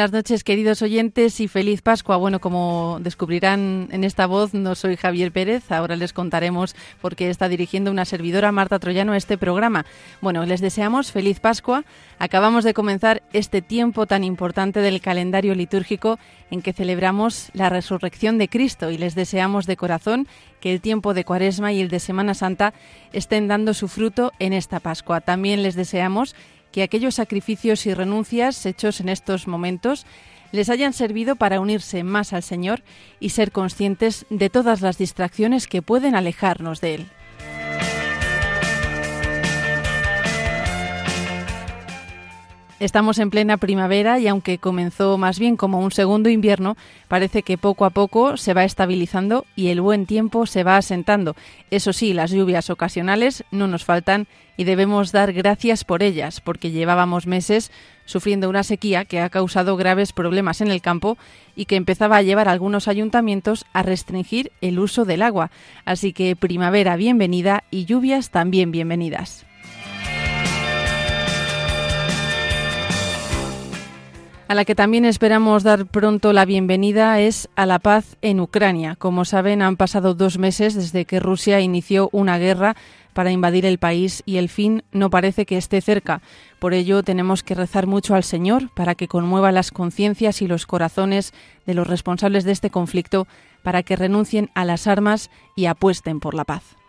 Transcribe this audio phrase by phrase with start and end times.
[0.00, 2.16] Buenas noches, queridos oyentes, y feliz Pascua.
[2.16, 5.70] Bueno, como descubrirán en esta voz, no soy Javier Pérez.
[5.70, 9.84] Ahora les contaremos por qué está dirigiendo una servidora, Marta Troyano, este programa.
[10.22, 11.84] Bueno, les deseamos feliz Pascua.
[12.18, 16.18] Acabamos de comenzar este tiempo tan importante del calendario litúrgico
[16.50, 20.26] en que celebramos la resurrección de Cristo y les deseamos de corazón
[20.60, 22.72] que el tiempo de Cuaresma y el de Semana Santa
[23.12, 25.20] estén dando su fruto en esta Pascua.
[25.20, 26.34] También les deseamos
[26.72, 30.06] que aquellos sacrificios y renuncias hechos en estos momentos
[30.52, 32.82] les hayan servido para unirse más al Señor
[33.20, 37.06] y ser conscientes de todas las distracciones que pueden alejarnos de Él.
[42.80, 46.78] Estamos en plena primavera y aunque comenzó más bien como un segundo invierno,
[47.08, 51.36] parece que poco a poco se va estabilizando y el buen tiempo se va asentando.
[51.70, 56.70] Eso sí, las lluvias ocasionales no nos faltan y debemos dar gracias por ellas, porque
[56.70, 57.70] llevábamos meses
[58.06, 61.18] sufriendo una sequía que ha causado graves problemas en el campo
[61.54, 65.50] y que empezaba a llevar a algunos ayuntamientos a restringir el uso del agua.
[65.84, 69.49] Así que primavera bienvenida y lluvias también bienvenidas.
[74.50, 78.96] A la que también esperamos dar pronto la bienvenida es a la paz en Ucrania.
[78.96, 82.74] Como saben, han pasado dos meses desde que Rusia inició una guerra
[83.12, 86.20] para invadir el país y el fin no parece que esté cerca.
[86.58, 90.66] Por ello tenemos que rezar mucho al Señor para que conmueva las conciencias y los
[90.66, 91.32] corazones
[91.64, 93.28] de los responsables de este conflicto
[93.62, 96.79] para que renuncien a las armas y apuesten por la paz.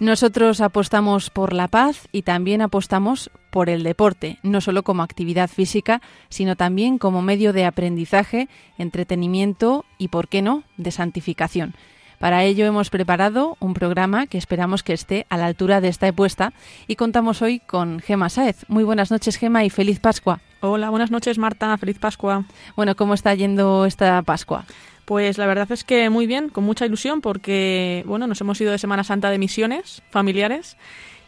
[0.00, 5.50] Nosotros apostamos por la paz y también apostamos por el deporte, no solo como actividad
[5.50, 8.48] física, sino también como medio de aprendizaje,
[8.78, 11.74] entretenimiento y, por qué no, de santificación.
[12.20, 16.08] Para ello hemos preparado un programa que esperamos que esté a la altura de esta
[16.08, 16.52] apuesta
[16.86, 18.64] y contamos hoy con Gema Saez.
[18.68, 20.40] Muy buenas noches, Gema, y feliz Pascua.
[20.60, 21.76] Hola, buenas noches, Marta.
[21.76, 22.44] Feliz Pascua.
[22.74, 24.64] Bueno, ¿cómo está yendo esta Pascua?
[25.08, 28.72] Pues la verdad es que muy bien, con mucha ilusión, porque bueno, nos hemos ido
[28.72, 30.76] de Semana Santa de misiones familiares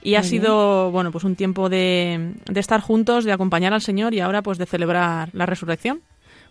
[0.02, 4.12] y ha sido bueno pues un tiempo de, de, estar juntos, de acompañar al Señor
[4.12, 6.02] y ahora pues de celebrar la resurrección.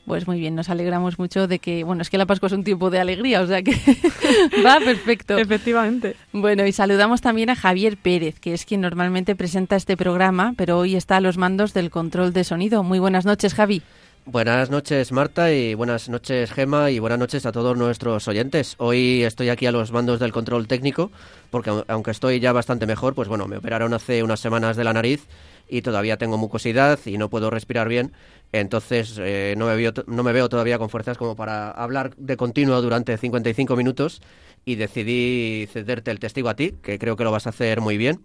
[0.07, 2.63] Pues muy bien, nos alegramos mucho de que, bueno, es que la Pascua es un
[2.63, 3.73] tiempo de alegría, o sea que
[4.65, 5.37] va perfecto.
[5.37, 6.15] Efectivamente.
[6.33, 10.79] Bueno, y saludamos también a Javier Pérez, que es quien normalmente presenta este programa, pero
[10.79, 12.81] hoy está a los mandos del control de sonido.
[12.81, 13.83] Muy buenas noches, Javi.
[14.25, 18.75] Buenas noches Marta y buenas noches Gema y buenas noches a todos nuestros oyentes.
[18.77, 21.09] Hoy estoy aquí a los mandos del control técnico
[21.49, 24.93] porque aunque estoy ya bastante mejor, pues bueno, me operaron hace unas semanas de la
[24.93, 25.27] nariz
[25.67, 28.11] y todavía tengo mucosidad y no puedo respirar bien,
[28.51, 32.37] entonces eh, no, me veo, no me veo todavía con fuerzas como para hablar de
[32.37, 34.21] continuo durante 55 minutos
[34.65, 37.97] y decidí cederte el testigo a ti, que creo que lo vas a hacer muy
[37.97, 38.21] bien.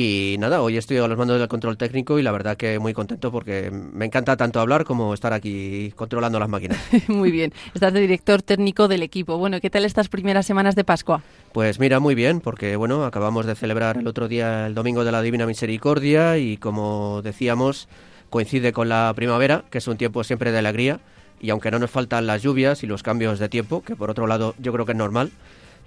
[0.00, 2.94] Y nada, hoy estoy a los mandos del control técnico y la verdad que muy
[2.94, 6.78] contento porque me encanta tanto hablar como estar aquí controlando las máquinas.
[7.08, 9.38] muy bien, estás de director técnico del equipo.
[9.38, 11.24] Bueno, ¿qué tal estas primeras semanas de Pascua?
[11.50, 15.10] Pues mira, muy bien, porque bueno, acabamos de celebrar el otro día el Domingo de
[15.10, 17.88] la Divina Misericordia y como decíamos,
[18.30, 21.00] coincide con la primavera, que es un tiempo siempre de alegría
[21.40, 24.28] y aunque no nos faltan las lluvias y los cambios de tiempo, que por otro
[24.28, 25.32] lado yo creo que es normal,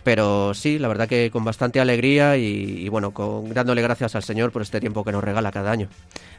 [0.03, 4.51] pero sí, la verdad que con bastante alegría y, bueno, con, dándole gracias al Señor
[4.51, 5.88] por este tiempo que nos regala cada año.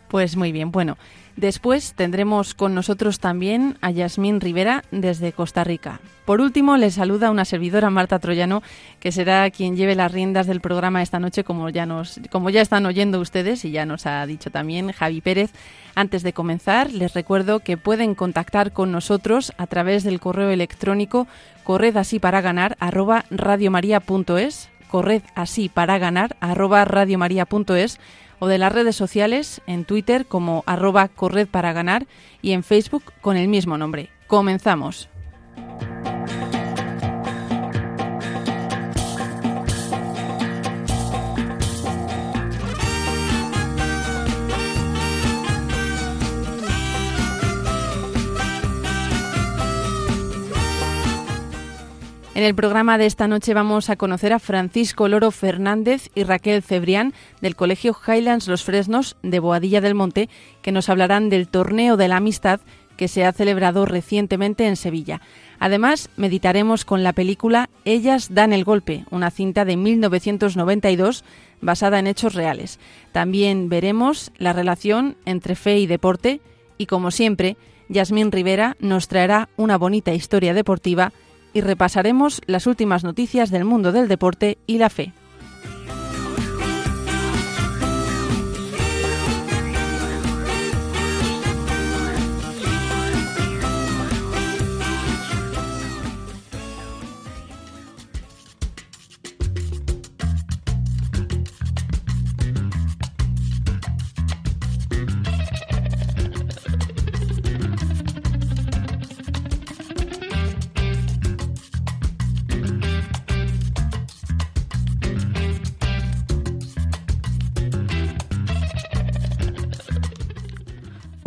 [0.08, 0.98] Pues muy bien, bueno,
[1.36, 6.00] después tendremos con nosotros también a Yasmín Rivera desde Costa Rica.
[6.24, 8.62] Por último, les saluda una servidora Marta Troyano,
[9.00, 12.60] que será quien lleve las riendas del programa esta noche, como ya nos, como ya
[12.60, 15.50] están oyendo ustedes y ya nos ha dicho también Javi Pérez.
[15.96, 21.26] Antes de comenzar, les recuerdo que pueden contactar con nosotros a través del correo electrónico
[21.64, 22.20] corred así
[22.78, 25.22] arroba radiomaria.es, corred
[25.74, 26.84] para ganar arroba
[28.42, 32.08] o de las redes sociales en Twitter como arroba corred para ganar
[32.42, 34.10] y en Facebook con el mismo nombre.
[34.26, 35.11] Comenzamos.
[52.34, 56.62] En el programa de esta noche vamos a conocer a Francisco Loro Fernández y Raquel
[56.62, 57.12] Cebrián
[57.42, 60.30] del Colegio Highlands Los Fresnos de Boadilla del Monte,
[60.62, 62.60] que nos hablarán del torneo de la amistad
[62.96, 65.20] que se ha celebrado recientemente en Sevilla.
[65.58, 71.24] Además, meditaremos con la película Ellas dan el golpe, una cinta de 1992
[71.60, 72.78] basada en hechos reales.
[73.12, 76.40] También veremos la relación entre fe y deporte
[76.78, 77.58] y, como siempre,
[77.90, 81.12] Yasmín Rivera nos traerá una bonita historia deportiva
[81.52, 85.12] y repasaremos las últimas noticias del mundo del deporte y la fe.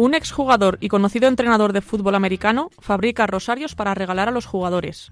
[0.05, 5.11] Un exjugador y conocido entrenador de fútbol americano fabrica rosarios para regalar a los jugadores.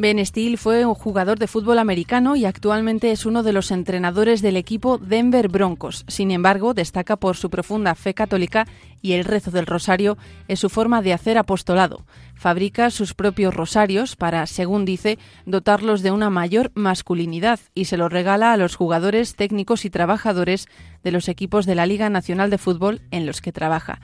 [0.00, 4.40] Ben Steele fue un jugador de fútbol americano y actualmente es uno de los entrenadores
[4.40, 6.06] del equipo Denver Broncos.
[6.08, 8.66] Sin embargo, destaca por su profunda fe católica
[9.02, 10.16] y el rezo del rosario
[10.48, 12.06] es su forma de hacer apostolado.
[12.34, 18.10] Fabrica sus propios rosarios para, según dice, dotarlos de una mayor masculinidad y se los
[18.10, 20.66] regala a los jugadores, técnicos y trabajadores
[21.04, 24.00] de los equipos de la Liga Nacional de Fútbol en los que trabaja.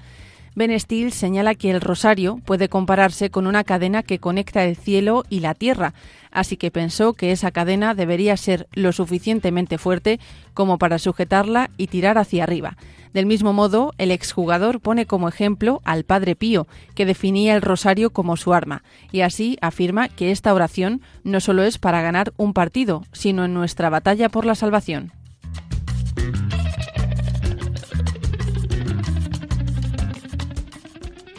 [0.56, 5.22] Ben Steele señala que el rosario puede compararse con una cadena que conecta el cielo
[5.28, 5.92] y la tierra,
[6.30, 10.18] así que pensó que esa cadena debería ser lo suficientemente fuerte
[10.54, 12.78] como para sujetarla y tirar hacia arriba.
[13.12, 18.08] Del mismo modo, el exjugador pone como ejemplo al Padre Pío, que definía el rosario
[18.08, 18.82] como su arma,
[19.12, 23.52] y así afirma que esta oración no solo es para ganar un partido, sino en
[23.52, 25.12] nuestra batalla por la salvación.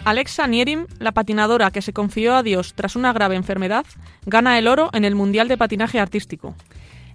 [0.07, 3.85] Alexa Nierim, la patinadora que se confió a Dios tras una grave enfermedad,
[4.25, 6.55] gana el oro en el Mundial de Patinaje Artístico.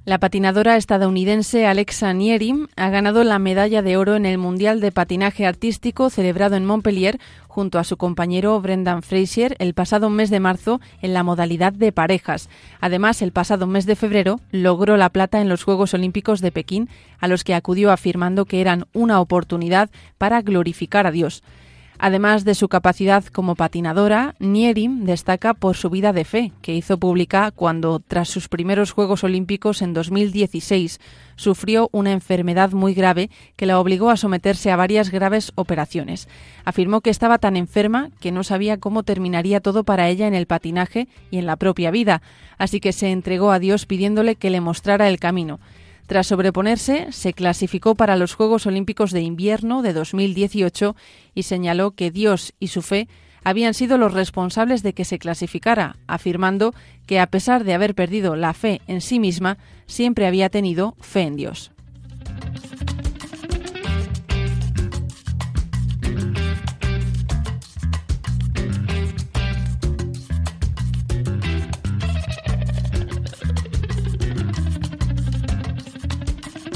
[0.04, 4.92] La patinadora estadounidense Alexa Nierim ha ganado la medalla de oro en el Mundial de
[4.92, 7.18] Patinaje Artístico celebrado en Montpellier
[7.48, 11.92] junto a su compañero Brendan Frazier el pasado mes de marzo en la modalidad de
[11.92, 12.50] parejas.
[12.82, 16.90] Además, el pasado mes de febrero logró la plata en los Juegos Olímpicos de Pekín,
[17.20, 19.88] a los que acudió afirmando que eran una oportunidad
[20.18, 21.42] para glorificar a Dios.
[22.04, 26.98] Además de su capacidad como patinadora, Nierim destaca por su vida de fe, que hizo
[26.98, 30.98] pública cuando, tras sus primeros Juegos Olímpicos en 2016,
[31.36, 36.26] sufrió una enfermedad muy grave que la obligó a someterse a varias graves operaciones.
[36.64, 40.46] Afirmó que estaba tan enferma que no sabía cómo terminaría todo para ella en el
[40.46, 42.20] patinaje y en la propia vida,
[42.58, 45.60] así que se entregó a Dios pidiéndole que le mostrara el camino.
[46.06, 50.96] Tras sobreponerse, se clasificó para los Juegos Olímpicos de Invierno de 2018
[51.34, 53.08] y señaló que Dios y su fe
[53.44, 56.74] habían sido los responsables de que se clasificara, afirmando
[57.06, 61.22] que a pesar de haber perdido la fe en sí misma, siempre había tenido fe
[61.22, 61.72] en Dios.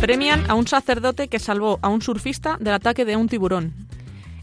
[0.06, 3.74] Premian a un sacerdote que salvó a un surfista del ataque de un tiburón.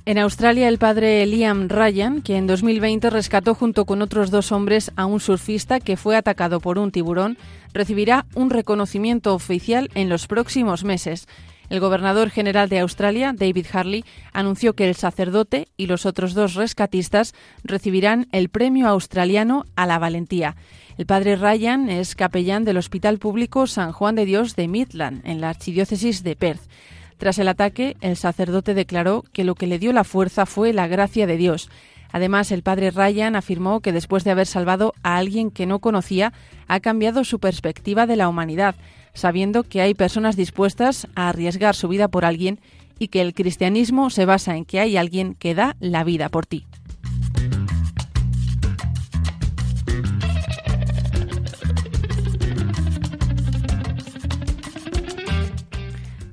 [0.03, 4.91] En Australia, el padre Liam Ryan, que en 2020 rescató junto con otros dos hombres
[4.97, 7.37] a un surfista que fue atacado por un tiburón,
[7.71, 11.29] recibirá un reconocimiento oficial en los próximos meses.
[11.69, 14.03] El gobernador general de Australia, David Harley,
[14.33, 19.97] anunció que el sacerdote y los otros dos rescatistas recibirán el Premio Australiano a la
[19.97, 20.57] Valentía.
[20.95, 25.41] El padre Ryan es capellán del Hospital Público San Juan de Dios de Midland, en
[25.41, 26.61] la archidiócesis de Perth.
[27.17, 30.87] Tras el ataque, el sacerdote declaró que lo que le dio la fuerza fue la
[30.87, 31.71] gracia de Dios.
[32.11, 36.31] Además, el padre Ryan afirmó que después de haber salvado a alguien que no conocía,
[36.67, 38.75] ha cambiado su perspectiva de la humanidad,
[39.15, 42.59] sabiendo que hay personas dispuestas a arriesgar su vida por alguien
[42.99, 46.45] y que el cristianismo se basa en que hay alguien que da la vida por
[46.45, 46.67] ti.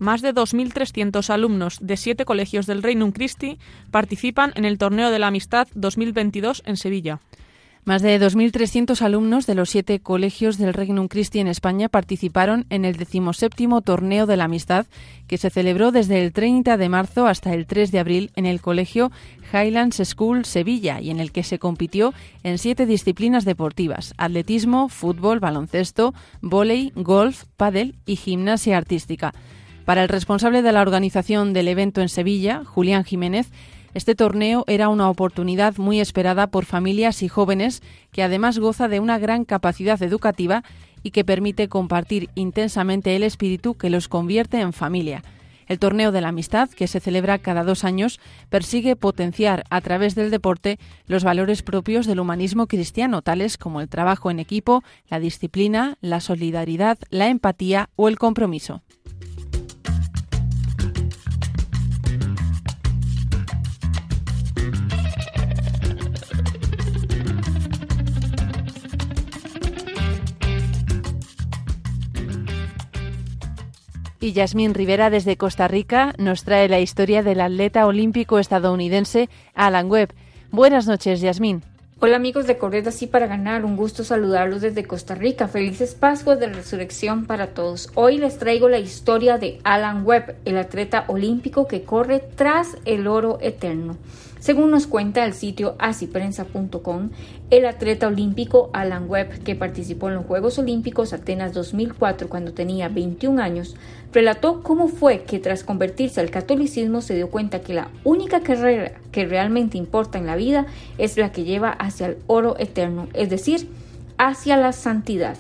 [0.01, 3.59] Más de 2.300 alumnos de siete colegios del Reino Christi
[3.91, 7.21] participan en el Torneo de la Amistad 2022 en Sevilla.
[7.85, 12.87] Más de 2.300 alumnos de los siete colegios del Regnum Christi en España participaron en
[12.87, 14.87] el decimoséptimo Torneo de la Amistad,
[15.27, 18.63] que se celebró desde el 30 de marzo hasta el 3 de abril en el
[18.63, 19.13] Colegio
[19.53, 25.41] Highlands School Sevilla y en el que se compitió en siete disciplinas deportivas: atletismo, fútbol,
[25.41, 29.35] baloncesto, vóley, golf, pádel y gimnasia artística.
[29.85, 33.51] Para el responsable de la organización del evento en Sevilla, Julián Jiménez,
[33.93, 37.83] Este torneo era una oportunidad muy esperada por familias y jóvenes
[38.13, 40.63] que además goza de una gran capacidad educativa
[41.03, 45.25] y que permite compartir intensamente el espíritu que los convierte en familia.
[45.67, 50.15] El torneo de la amistad, que se celebra cada dos años, persigue potenciar a través
[50.17, 55.21] del deporte los valores propios del humanismo cristiano, tales como el trabajo en equipo, la
[55.21, 58.83] disciplina, la solidaridad, la empatía o el compromiso.
[74.23, 79.91] Y Yasmín Rivera desde Costa Rica nos trae la historia del atleta olímpico estadounidense Alan
[79.91, 80.11] Webb.
[80.51, 81.63] Buenas noches, Yasmín.
[82.01, 85.49] Hola amigos de Correr así para ganar, un gusto saludarlos desde Costa Rica.
[85.49, 87.91] Felices Pascuas de Resurrección para todos.
[87.95, 93.07] Hoy les traigo la historia de Alan Webb, el atleta olímpico que corre tras el
[93.07, 93.97] oro eterno.
[94.41, 97.11] Según nos cuenta el sitio asiprensa.com,
[97.51, 102.89] el atleta olímpico Alan Webb, que participó en los Juegos Olímpicos Atenas 2004 cuando tenía
[102.89, 103.77] 21 años,
[104.15, 108.93] relató cómo fue que tras convertirse al catolicismo se dio cuenta que la única carrera
[109.13, 110.65] que realmente importa en la vida
[110.97, 113.69] es la que lleva hacia el oro eterno, es decir,
[114.17, 115.37] hacia la santidad.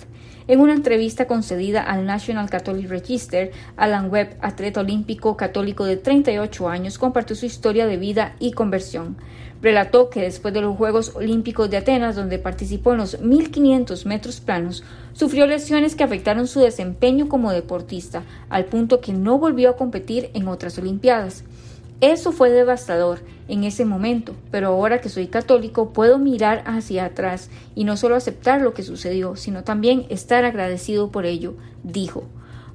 [0.50, 6.68] En una entrevista concedida al National Catholic Register, Alan Webb, atleta olímpico católico de 38
[6.68, 9.16] años, compartió su historia de vida y conversión.
[9.62, 14.40] Relató que después de los Juegos Olímpicos de Atenas, donde participó en los 1500 metros
[14.40, 19.76] planos, sufrió lesiones que afectaron su desempeño como deportista, al punto que no volvió a
[19.76, 21.44] competir en otras Olimpiadas.
[22.00, 27.50] Eso fue devastador en ese momento, pero ahora que soy católico puedo mirar hacia atrás
[27.74, 32.22] y no solo aceptar lo que sucedió, sino también estar agradecido por ello, dijo.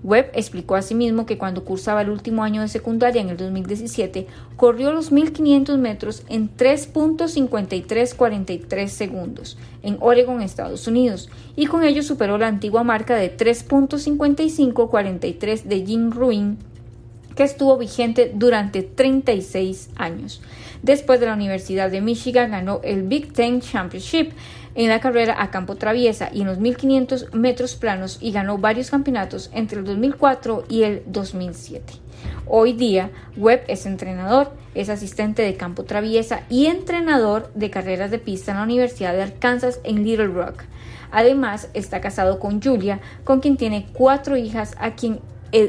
[0.03, 4.93] Webb explicó asimismo que cuando cursaba el último año de secundaria en el 2017, corrió
[4.93, 12.45] los 1500 metros en 3.5343 segundos en Oregon, Estados Unidos, y con ello superó la
[12.47, 16.59] antigua marca de 3.5543 de Jim Ruin
[17.35, 20.41] que estuvo vigente durante 36 años.
[20.81, 24.31] Después de la Universidad de Michigan ganó el Big Ten Championship
[24.75, 28.91] en la carrera a campo traviesa y en los 1500 metros planos y ganó varios
[28.91, 31.93] campeonatos entre el 2004 y el 2007.
[32.47, 38.19] Hoy día, Webb es entrenador, es asistente de campo traviesa y entrenador de carreras de
[38.19, 40.63] pista en la Universidad de Arkansas en Little Rock.
[41.11, 45.19] Además, está casado con Julia, con quien tiene cuatro hijas a quien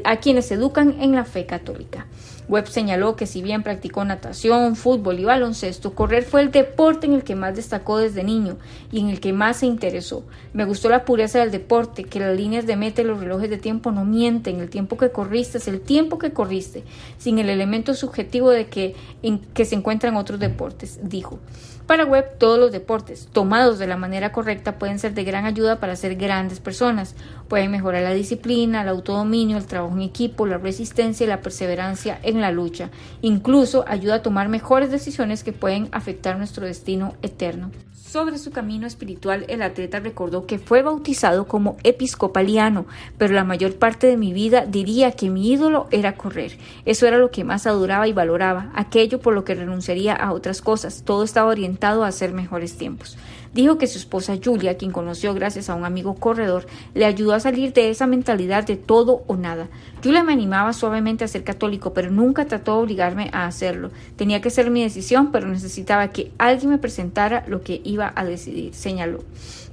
[0.04, 2.06] a quienes educan en la fe católica.
[2.48, 7.14] Webb señaló que si bien practicó natación, fútbol y baloncesto, correr fue el deporte en
[7.14, 8.56] el que más destacó desde niño
[8.92, 10.24] y en el que más se interesó.
[10.52, 13.58] Me gustó la pureza del deporte, que las líneas de meta y los relojes de
[13.58, 16.84] tiempo no mienten, el tiempo que corriste es el tiempo que corriste,
[17.18, 21.40] sin el elemento subjetivo de que, en, que se encuentran otros deportes, dijo.
[21.86, 25.78] Para Webb, todos los deportes, tomados de la manera correcta, pueden ser de gran ayuda
[25.78, 27.14] para ser grandes personas.
[27.46, 32.18] Pueden mejorar la disciplina, el autodominio, el trabajo en equipo, la resistencia y la perseverancia
[32.24, 32.90] en la lucha.
[33.22, 37.70] Incluso ayuda a tomar mejores decisiones que pueden afectar nuestro destino eterno.
[38.16, 42.86] Sobre su camino espiritual, el atleta recordó que fue bautizado como episcopaliano,
[43.18, 46.56] pero la mayor parte de mi vida diría que mi ídolo era correr.
[46.86, 50.62] Eso era lo que más adoraba y valoraba, aquello por lo que renunciaría a otras
[50.62, 51.02] cosas.
[51.04, 53.18] Todo estaba orientado a hacer mejores tiempos.
[53.56, 57.40] Dijo que su esposa Julia, quien conoció gracias a un amigo corredor, le ayudó a
[57.40, 59.68] salir de esa mentalidad de todo o nada.
[60.04, 63.92] Julia me animaba suavemente a ser católico, pero nunca trató de obligarme a hacerlo.
[64.16, 68.26] Tenía que ser mi decisión, pero necesitaba que alguien me presentara lo que iba a
[68.26, 69.20] decidir, señaló.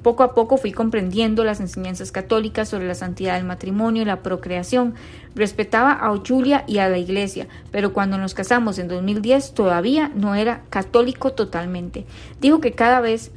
[0.01, 4.21] Poco a poco fui comprendiendo las enseñanzas católicas sobre la santidad del matrimonio y la
[4.23, 4.95] procreación.
[5.35, 10.35] Respetaba a Julia y a la iglesia, pero cuando nos casamos en 2010 todavía no
[10.35, 12.05] era católico totalmente.
[12.39, 13.31] Dijo que cada vez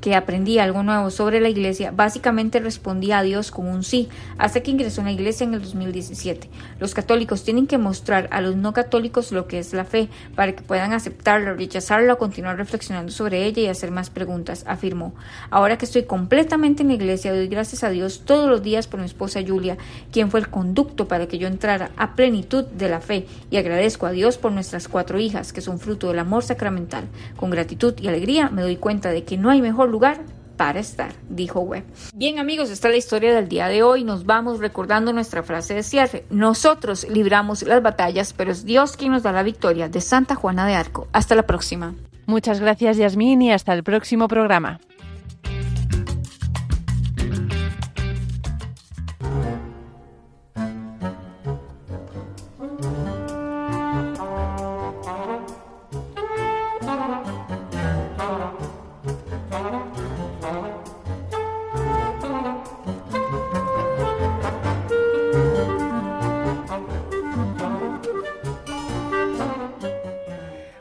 [0.00, 4.60] que aprendí algo nuevo sobre la iglesia, básicamente respondía a Dios con un sí, hasta
[4.60, 6.48] que ingresó en la iglesia en el 2017.
[6.80, 10.52] Los católicos tienen que mostrar a los no católicos lo que es la fe, para
[10.52, 15.14] que puedan aceptarla, rechazarla continuar reflexionando sobre ella y hacer más preguntas, afirmó.
[15.50, 19.00] Ahora que estoy completamente en la iglesia, doy gracias a Dios todos los días por
[19.00, 19.76] mi esposa Julia,
[20.12, 24.06] quien fue el conducto para que yo entrara a plenitud de la fe, y agradezco
[24.06, 27.04] a Dios por nuestras cuatro hijas, que son fruto del amor sacramental.
[27.36, 30.20] Con gratitud y alegría me doy cuenta de que no hay mejor lugar
[30.56, 31.84] para estar, dijo Webb.
[32.14, 34.04] Bien amigos, esta es la historia del día de hoy.
[34.04, 36.24] Nos vamos recordando nuestra frase de cierre.
[36.30, 40.66] Nosotros libramos las batallas, pero es Dios quien nos da la victoria de Santa Juana
[40.66, 41.06] de Arco.
[41.12, 41.94] Hasta la próxima.
[42.26, 44.80] Muchas gracias Yasmín y hasta el próximo programa.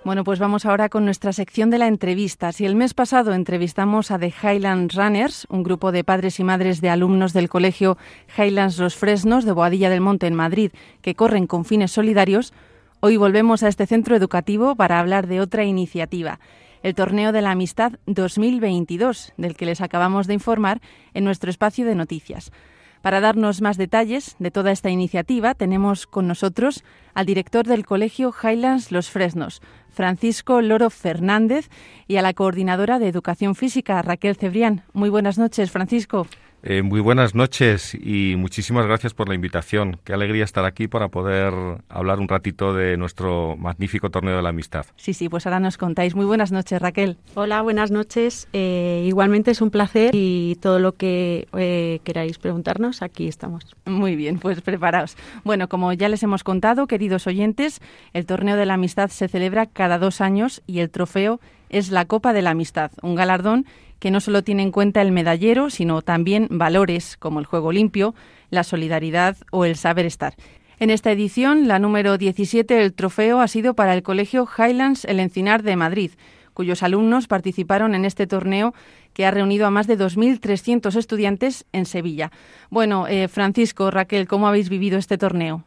[0.07, 2.53] Bueno, pues vamos ahora con nuestra sección de la entrevista.
[2.53, 6.79] Si el mes pasado entrevistamos a The Highlands Runners, un grupo de padres y madres
[6.79, 7.97] de alumnos del colegio
[8.37, 10.71] Highlands Los Fresnos de Boadilla del Monte en Madrid,
[11.01, 12.53] que corren con fines solidarios,
[13.01, 16.39] hoy volvemos a este centro educativo para hablar de otra iniciativa,
[16.83, 20.79] el Torneo de la Amistad 2022, del que les acabamos de informar
[21.15, 22.53] en nuestro espacio de noticias.
[23.01, 26.83] Para darnos más detalles de toda esta iniciativa, tenemos con nosotros
[27.13, 29.61] al director del Colegio Highlands Los Fresnos,
[29.97, 31.71] Francisco Loro Fernández,
[32.07, 34.83] y a la coordinadora de Educación Física, Raquel Cebrián.
[34.93, 36.27] Muy buenas noches, Francisco.
[36.69, 40.01] Eh, muy buenas noches y muchísimas gracias por la invitación.
[40.03, 41.53] Qué alegría estar aquí para poder
[41.87, 44.85] hablar un ratito de nuestro magnífico torneo de la amistad.
[44.97, 46.13] Sí, sí, pues ahora nos contáis.
[46.13, 47.15] Muy buenas noches, Raquel.
[47.35, 48.49] Hola, buenas noches.
[48.51, 53.63] Eh, igualmente es un placer y todo lo que eh, queráis preguntarnos, aquí estamos.
[53.85, 55.15] Muy bien, pues preparaos.
[55.45, 57.79] Bueno, como ya les hemos contado, queridos oyentes,
[58.11, 62.05] el torneo de la amistad se celebra cada dos años y el trofeo es la
[62.05, 63.65] Copa de la Amistad, un galardón
[63.99, 68.15] que no solo tiene en cuenta el medallero, sino también valores como el juego limpio,
[68.49, 70.35] la solidaridad o el saber estar.
[70.79, 75.19] En esta edición, la número 17 el trofeo ha sido para el Colegio Highlands El
[75.19, 76.11] Encinar de Madrid,
[76.53, 78.73] cuyos alumnos participaron en este torneo
[79.13, 82.31] que ha reunido a más de 2.300 estudiantes en Sevilla.
[82.69, 85.63] Bueno, eh, Francisco, Raquel, ¿cómo habéis vivido este torneo?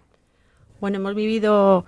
[0.81, 1.85] Bueno, hemos vivido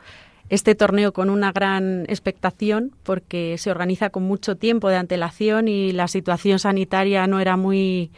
[0.52, 5.92] este torneo con una gran expectación porque se organiza con mucho tiempo de antelación y
[5.92, 8.11] la situación sanitaria no era muy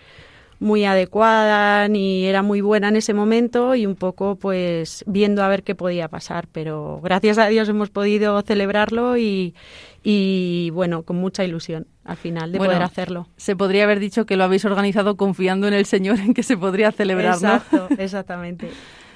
[0.58, 5.48] muy adecuada ni era muy buena en ese momento y un poco pues viendo a
[5.48, 6.48] ver qué podía pasar.
[6.50, 9.54] Pero gracias a Dios hemos podido celebrarlo y,
[10.02, 13.28] y bueno con mucha ilusión al final de poder hacerlo.
[13.36, 16.56] se podría haber dicho que lo habéis organizado confiando en el Señor en que se
[16.56, 18.70] podría celebrar Exacto, exactamente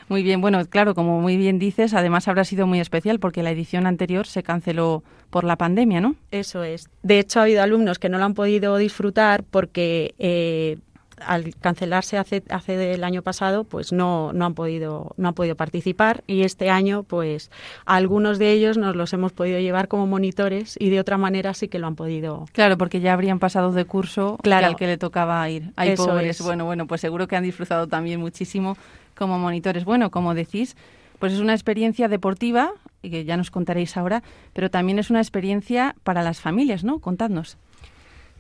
[0.09, 3.51] Muy bien, bueno, claro, como muy bien dices, además habrá sido muy especial porque la
[3.51, 6.16] edición anterior se canceló por la pandemia, ¿no?
[6.31, 6.88] Eso es.
[7.03, 10.79] De hecho, ha habido alumnos que no lo han podido disfrutar porque eh,
[11.24, 15.57] al cancelarse hace, hace el año pasado, pues no, no han podido, no han podido
[15.57, 17.50] participar y este año, pues
[17.85, 21.68] algunos de ellos nos los hemos podido llevar como monitores y de otra manera sí
[21.68, 22.46] que lo han podido.
[22.52, 24.66] Claro, porque ya habrían pasado de curso claro.
[24.66, 25.72] al que le tocaba ir.
[25.76, 26.40] Hay pobres.
[26.42, 28.76] Bueno, bueno, pues seguro que han disfrutado también muchísimo
[29.16, 29.85] como monitores.
[29.85, 30.76] Bueno, como decís,
[31.18, 35.96] pues es una experiencia deportiva, que ya nos contaréis ahora, pero también es una experiencia
[36.04, 37.00] para las familias, ¿no?
[37.00, 37.59] Contadnos.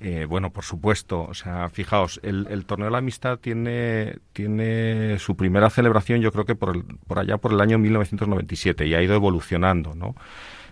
[0.00, 1.22] Eh, bueno, por supuesto.
[1.22, 6.32] O sea, fijaos, el, el, torneo de la amistad tiene, tiene su primera celebración, yo
[6.32, 10.14] creo que por, el, por allá por el año 1997 y ha ido evolucionando, ¿no?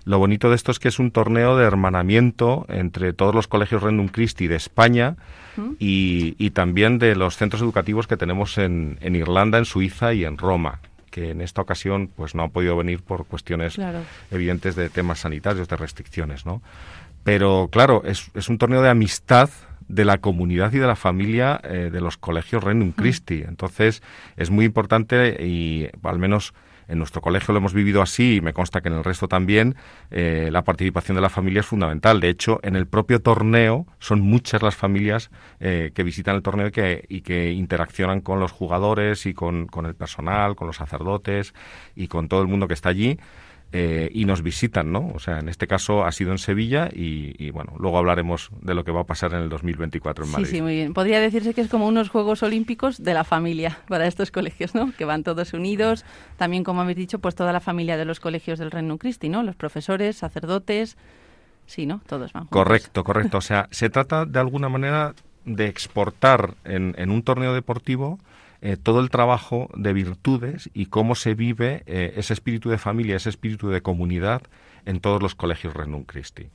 [0.05, 3.83] Lo bonito de esto es que es un torneo de hermanamiento entre todos los colegios
[3.83, 5.17] Rendum Christi de España
[5.57, 5.71] ¿Mm?
[5.81, 10.25] y, y, también de los centros educativos que tenemos en, en, Irlanda, en Suiza y
[10.25, 10.79] en Roma
[11.11, 14.01] que en esta ocasión pues no han podido venir por cuestiones claro.
[14.31, 16.61] evidentes de temas sanitarios, de restricciones, ¿no?
[17.27, 19.51] Pero claro, es, es un torneo de amistad
[19.89, 23.43] de la comunidad y de la familia eh, de los colegios Rendum Christi.
[23.43, 24.01] Entonces,
[24.37, 26.55] es muy importante y al menos
[26.87, 29.75] en nuestro colegio lo hemos vivido así y me consta que en el resto también,
[30.13, 32.21] eh, la participación de la familia es fundamental.
[32.21, 36.69] De hecho, en el propio torneo son muchas las familias eh, que visitan el torneo
[36.69, 40.77] y que, y que interaccionan con los jugadores y con, con el personal, con los
[40.77, 41.55] sacerdotes
[41.97, 43.19] y con todo el mundo que está allí.
[43.79, 45.13] Eh, y nos visitan, ¿no?
[45.15, 48.75] O sea, en este caso ha sido en Sevilla y, y, bueno, luego hablaremos de
[48.75, 50.47] lo que va a pasar en el 2024 en Madrid.
[50.47, 50.95] Sí, sí, muy bien.
[50.95, 54.93] Podría decirse que es como unos Juegos Olímpicos de la familia para estos colegios, ¿no?
[54.97, 56.07] Que van todos unidos.
[56.39, 59.43] También, como habéis dicho, pues toda la familia de los colegios del Reino Christi, ¿no?
[59.43, 60.97] Los profesores, sacerdotes,
[61.67, 62.01] sí, ¿no?
[62.07, 62.57] Todos van juntos.
[62.59, 63.37] Correcto, correcto.
[63.37, 68.19] O sea, se trata de alguna manera de exportar en, en un torneo deportivo
[68.61, 73.17] eh, todo el trabajo de virtudes y cómo se vive eh, ese espíritu de familia,
[73.17, 74.43] ese espíritu de comunidad
[74.85, 76.49] en todos los colegios Renum Christi.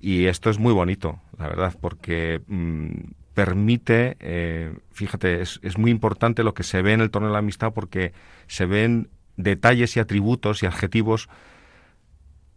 [0.00, 2.88] Y esto es muy bonito, la verdad, porque mm,
[3.34, 7.34] permite, eh, fíjate, es, es, muy importante lo que se ve en el torneo de
[7.34, 8.12] la amistad porque
[8.46, 11.28] se ven detalles y atributos y adjetivos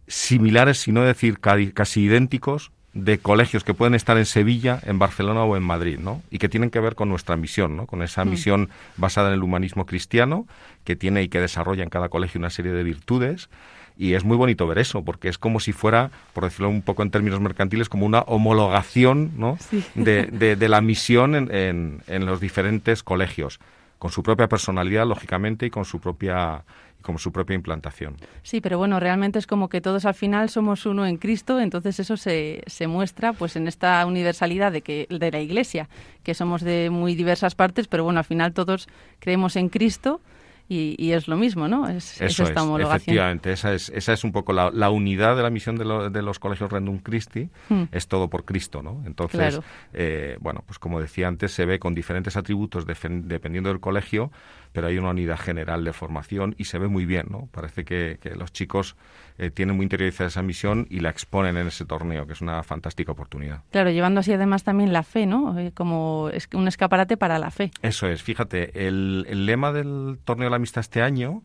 [0.06, 5.44] similares, si no decir casi idénticos, de colegios que pueden estar en Sevilla, en Barcelona
[5.44, 6.22] o en Madrid, ¿no?
[6.30, 7.86] Y que tienen que ver con nuestra misión, ¿no?
[7.86, 8.30] Con esa mm.
[8.30, 10.46] misión basada en el humanismo cristiano,
[10.84, 13.48] que tiene y que desarrolla en cada colegio una serie de virtudes.
[13.96, 17.02] Y es muy bonito ver eso, porque es como si fuera, por decirlo un poco
[17.02, 19.58] en términos mercantiles, como una homologación ¿no?
[19.58, 19.84] Sí.
[19.96, 23.58] de, de, de, la misión en, en, en los diferentes colegios,
[23.98, 26.62] con su propia personalidad, lógicamente, y con su propia
[27.02, 28.16] como su propia implantación.
[28.42, 32.00] Sí, pero bueno, realmente es como que todos al final somos uno en Cristo, entonces
[32.00, 35.88] eso se, se muestra pues en esta universalidad de que de la Iglesia,
[36.22, 38.88] que somos de muy diversas partes, pero bueno, al final todos
[39.20, 40.20] creemos en Cristo
[40.70, 41.88] y, es lo mismo, ¿no?
[41.88, 43.52] Es, Eso esta es, efectivamente.
[43.52, 46.70] Esa es, esa es un poco la, unidad de la misión de, de los colegios
[46.70, 47.84] Rendum Christi, hmm.
[47.90, 49.02] es todo por Cristo, ¿no?
[49.06, 49.60] Entonces,
[49.94, 54.30] eh, bueno, pues como decía antes, se ve con diferentes atributos dependiendo del colegio,
[54.72, 57.48] pero hay una unidad general de formación y se ve muy bien, ¿no?
[57.50, 58.96] Parece que, los chicos
[59.38, 62.62] eh, tienen muy interiorizada esa misión y la exponen en ese torneo, que es una
[62.64, 63.62] fantástica oportunidad.
[63.70, 65.56] Claro, llevando así además también la fe, ¿no?
[65.56, 67.70] Eh, como es un escaparate para la fe.
[67.80, 71.42] Eso es, fíjate, el, el lema del torneo de la amistad este año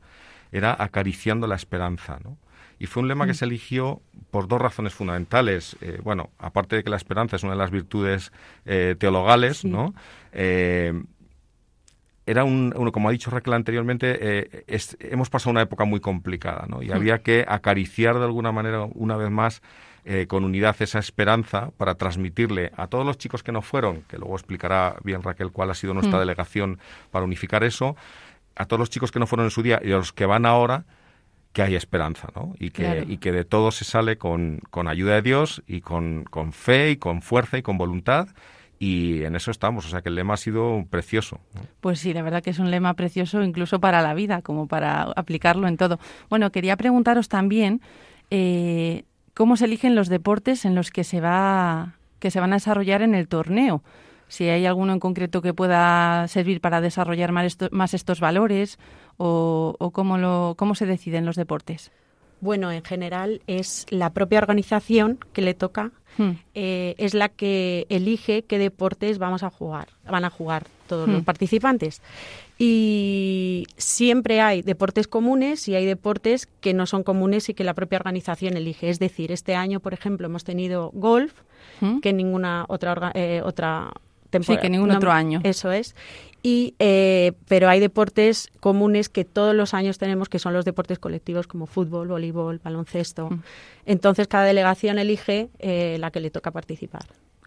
[0.51, 2.37] era acariciando la esperanza, ¿no?
[2.79, 3.35] Y fue un lema que mm.
[3.35, 4.01] se eligió
[4.31, 5.77] por dos razones fundamentales.
[5.79, 8.31] Eh, bueno, aparte de que la esperanza es una de las virtudes
[8.97, 9.93] teologales, ¿no?
[12.25, 14.65] Era un, como ha dicho Raquel anteriormente, eh,
[14.99, 16.81] hemos pasado una época muy complicada, ¿no?
[16.81, 19.61] Y había que acariciar de alguna manera, una vez más,
[20.05, 24.17] eh, con unidad esa esperanza para transmitirle a todos los chicos que no fueron, que
[24.17, 26.79] luego explicará bien Raquel cuál ha sido nuestra delegación
[27.11, 27.95] para unificar eso,
[28.55, 30.45] a todos los chicos que no fueron en su día y a los que van
[30.45, 30.85] ahora,
[31.53, 32.55] que hay esperanza, ¿no?
[32.59, 36.23] Y que, y que de todo se sale con, con ayuda de Dios y con,
[36.23, 38.27] con fe y con fuerza y con voluntad
[38.79, 41.39] y en eso estamos, o sea que el lema ha sido precioso.
[41.79, 45.03] Pues sí, la verdad que es un lema precioso incluso para la vida, como para
[45.03, 45.99] aplicarlo en todo.
[46.29, 47.81] Bueno, quería preguntaros también
[48.29, 52.55] eh, cómo se eligen los deportes en los que se va que se van a
[52.55, 53.83] desarrollar en el torneo.
[54.29, 58.79] Si hay alguno en concreto que pueda servir para desarrollar más, estos valores
[59.17, 61.91] o, o cómo, lo, cómo se deciden los deportes.
[62.39, 66.31] Bueno, en general es la propia organización que le toca, hmm.
[66.53, 71.21] eh, es la que elige qué deportes vamos a jugar, van a jugar todos los
[71.21, 71.25] hmm.
[71.25, 72.01] participantes.
[72.57, 77.73] Y siempre hay deportes comunes y hay deportes que no son comunes y que la
[77.73, 78.89] propia organización elige.
[78.89, 81.33] Es decir, este año, por ejemplo, hemos tenido golf,
[81.81, 81.99] hmm.
[81.99, 83.91] que ninguna otra, eh, otra
[84.41, 85.41] Sí, que ningún otro año.
[85.43, 85.95] Eso es.
[86.45, 90.99] Y, eh, pero hay deportes comunes que todos los años tenemos, que son los deportes
[90.99, 93.29] colectivos como fútbol, voleibol, baloncesto.
[93.29, 93.43] Mm.
[93.85, 97.03] Entonces, cada delegación elige eh, la que le toca participar.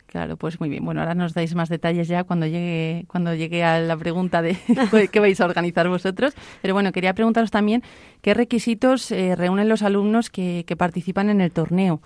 [0.06, 0.82] Claro, pues muy bien.
[0.82, 4.56] Bueno, ahora nos dais más detalles ya cuando llegue, cuando llegue a la pregunta de
[5.12, 6.32] qué vais a organizar vosotros.
[6.62, 7.82] Pero bueno, quería preguntaros también
[8.22, 12.00] qué requisitos eh, reúnen los alumnos que participan en el torneo.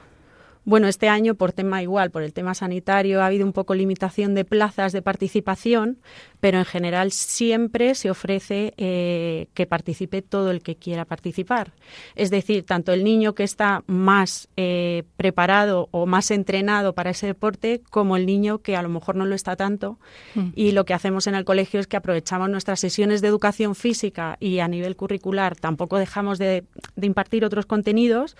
[0.64, 4.34] Bueno, este año por tema igual, por el tema sanitario, ha habido un poco limitación
[4.34, 5.98] de plazas de participación,
[6.38, 11.72] pero en general siempre se ofrece eh, que participe todo el que quiera participar.
[12.14, 17.26] Es decir, tanto el niño que está más eh, preparado o más entrenado para ese
[17.26, 19.98] deporte, como el niño que a lo mejor no lo está tanto.
[20.34, 20.48] Mm.
[20.54, 24.36] Y lo que hacemos en el colegio es que aprovechamos nuestras sesiones de educación física
[24.40, 26.64] y a nivel curricular tampoco dejamos de
[27.00, 28.36] impartir otros contenidos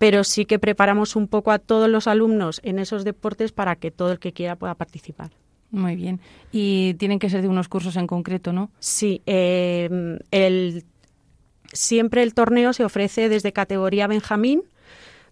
[0.00, 3.90] pero sí que preparamos un poco a todos los alumnos en esos deportes para que
[3.90, 5.30] todo el que quiera pueda participar.
[5.70, 6.20] Muy bien.
[6.50, 8.70] Y tienen que ser de unos cursos en concreto, ¿no?
[8.78, 9.20] Sí.
[9.26, 10.84] Eh, el,
[11.74, 14.62] siempre el torneo se ofrece desde categoría Benjamín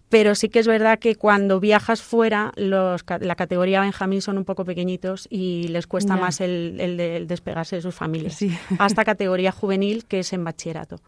[0.09, 4.45] pero sí que es verdad que cuando viajas fuera, los, la categoría Benjamín son un
[4.45, 8.39] poco pequeñitos y les cuesta más el, despegarse de sus familias.
[8.79, 10.99] Hasta categoría juvenil, que es en bachillerato.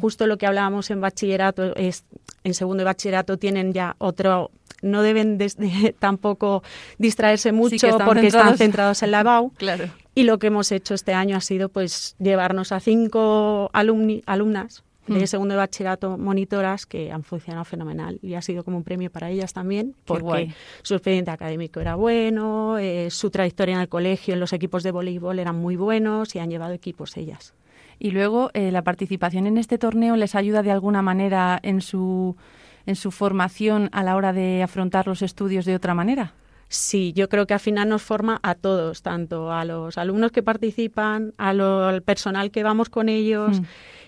[0.00, 2.04] Justo lo que hablábamos en bachillerato, es
[2.44, 4.50] en segundo de bachillerato tienen ya otro
[4.82, 5.38] no deben
[5.98, 6.62] tampoco
[6.98, 9.50] distraerse mucho porque están centrados en la BAU.
[9.56, 9.88] claro.
[10.14, 14.84] Y lo que hemos hecho este año ha sido pues llevarnos a cinco alumni, alumnas
[15.06, 15.26] de mm.
[15.26, 19.30] segundo de bachillerato monitoras que han funcionado fenomenal y ha sido como un premio para
[19.30, 24.40] ellas también porque su expediente académico era bueno, eh, su trayectoria en el colegio, en
[24.40, 27.54] los equipos de voleibol eran muy buenos y han llevado equipos ellas.
[27.98, 32.36] Y luego eh, la participación en este torneo les ayuda de alguna manera en su
[32.84, 36.34] en su formación a la hora de afrontar los estudios de otra manera.
[36.68, 40.42] Sí, yo creo que al final nos forma a todos, tanto a los alumnos que
[40.42, 43.60] participan, a al personal que vamos con ellos.
[43.60, 43.64] Mm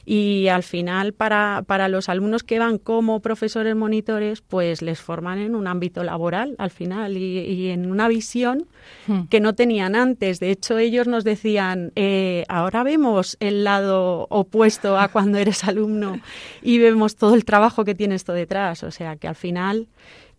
[0.07, 5.39] y al final para, para los alumnos que van como profesores monitores, pues les forman
[5.39, 8.67] en un ámbito laboral al final y, en una visión
[9.07, 9.25] hmm.
[9.25, 10.41] que no tenían antes.
[10.41, 16.21] De hecho, ellos nos decían, eh, ahora vemos el lado opuesto a cuando eres alumno
[16.63, 18.83] y vemos todo el trabajo que tiene esto detrás.
[18.83, 19.89] O sea que al final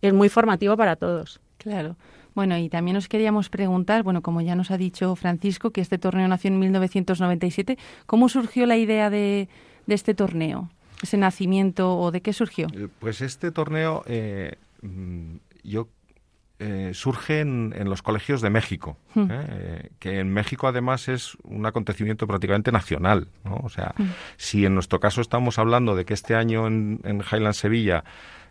[0.02, 1.40] es muy formativo para todos.
[1.58, 1.96] Claro.
[2.36, 5.96] Bueno, y también os queríamos preguntar, bueno, como ya nos ha dicho Francisco, que este
[5.96, 9.48] torneo nació en 1997, ¿cómo surgió la idea de,
[9.86, 10.68] este torneo?
[11.02, 12.66] ¿Ese nacimiento o de qué surgió?
[12.74, 15.88] Eh, pues este torneo, eh, mm, yo
[16.58, 19.26] eh, surge en, los colegios de México, hmm.
[19.30, 19.90] ¿eh?
[19.98, 23.28] que en México además es un acontecimiento prácticamente nacional.
[23.44, 24.10] O sea, hmm.
[24.36, 28.04] si en nuestro caso estamos hablando de que este año en, en Highland Sevilla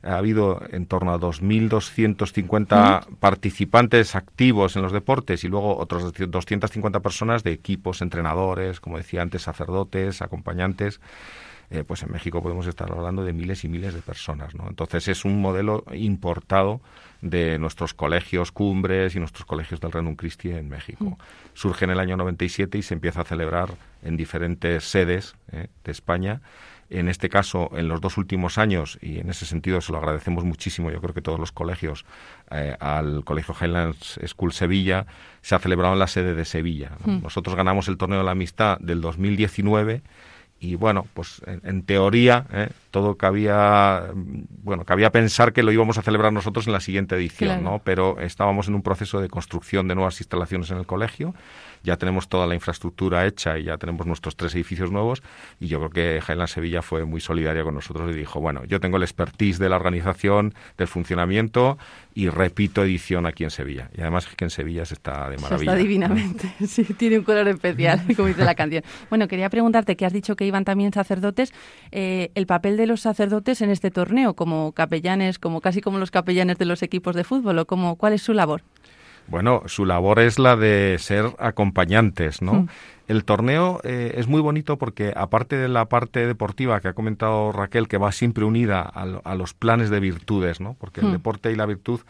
[0.06, 3.16] ha habido en torno a 2.250 hmm.
[3.16, 9.22] participantes activos en los deportes y luego otros 250 personas de equipos, entrenadores, como decía
[9.22, 11.00] antes, sacerdotes, acompañantes.
[11.72, 14.54] Eh, pues en México podemos estar hablando de miles y miles de personas.
[14.54, 14.68] ¿no?
[14.68, 16.80] Entonces es un modelo importado
[17.22, 21.06] de nuestros colegios cumbres y nuestros colegios del Renum Christi en México.
[21.06, 21.18] Mm.
[21.56, 25.92] Surge en el año 97 y se empieza a celebrar en diferentes sedes eh, de
[25.92, 26.42] España.
[26.90, 30.44] En este caso, en los dos últimos años, y en ese sentido se lo agradecemos
[30.44, 32.06] muchísimo, yo creo que todos los colegios,
[32.52, 35.08] eh, al Colegio Highlands School Sevilla,
[35.42, 36.92] se ha celebrado en la sede de Sevilla.
[37.06, 37.24] Mm.
[37.24, 40.04] Nosotros ganamos el Torneo de la Amistad del 2019
[40.60, 42.70] y bueno, pues en, teoría ¿eh?
[42.90, 47.64] todo cabía, bueno, cabía pensar que lo íbamos a celebrar nosotros en la siguiente edición,
[47.64, 47.82] ¿no?
[47.84, 51.36] Pero estábamos en un proceso de construcción de nuevas instalaciones en el colegio
[51.86, 55.24] ya tenemos toda la infraestructura hecha y ya tenemos nuestros tres edificios nuevos
[55.60, 58.80] y yo creo que Highland Sevilla fue muy solidaria con nosotros y dijo, bueno, yo
[58.80, 61.78] tengo el expertise de la organización, del funcionamiento
[62.14, 63.90] y repito edición aquí en Sevilla.
[63.96, 65.72] Y además es que en Sevilla se está de maravilla.
[65.72, 68.84] está divinamente, sí, tiene un color especial, como dice la canción.
[69.10, 71.54] Bueno, quería preguntarte, que has dicho que iban también sacerdotes,
[71.92, 76.10] eh, el papel de los sacerdotes en este torneo, como capellanes, como casi como los
[76.10, 78.64] capellanes de los equipos de fútbol, o como, ¿cuál es su labor?
[79.28, 82.54] Bueno, su labor es la de ser acompañantes, ¿no?
[82.54, 82.68] Hmm.
[83.08, 87.52] El torneo eh, es muy bonito porque, aparte de la parte deportiva que ha comentado
[87.52, 90.76] Raquel, que va siempre unida a, los planes de virtudes, ¿no?
[90.80, 91.12] Porque el hmm.
[91.12, 92.02] deporte y la virtud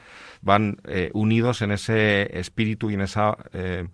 [0.41, 3.87] van eh, unidos en ese espíritu y en, esa, eh,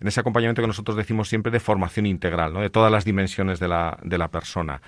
[0.00, 2.60] en ese acompañamiento que nosotros decimos siempre de formación integral, ¿no?
[2.60, 4.80] De todas las dimensiones de la, de la persona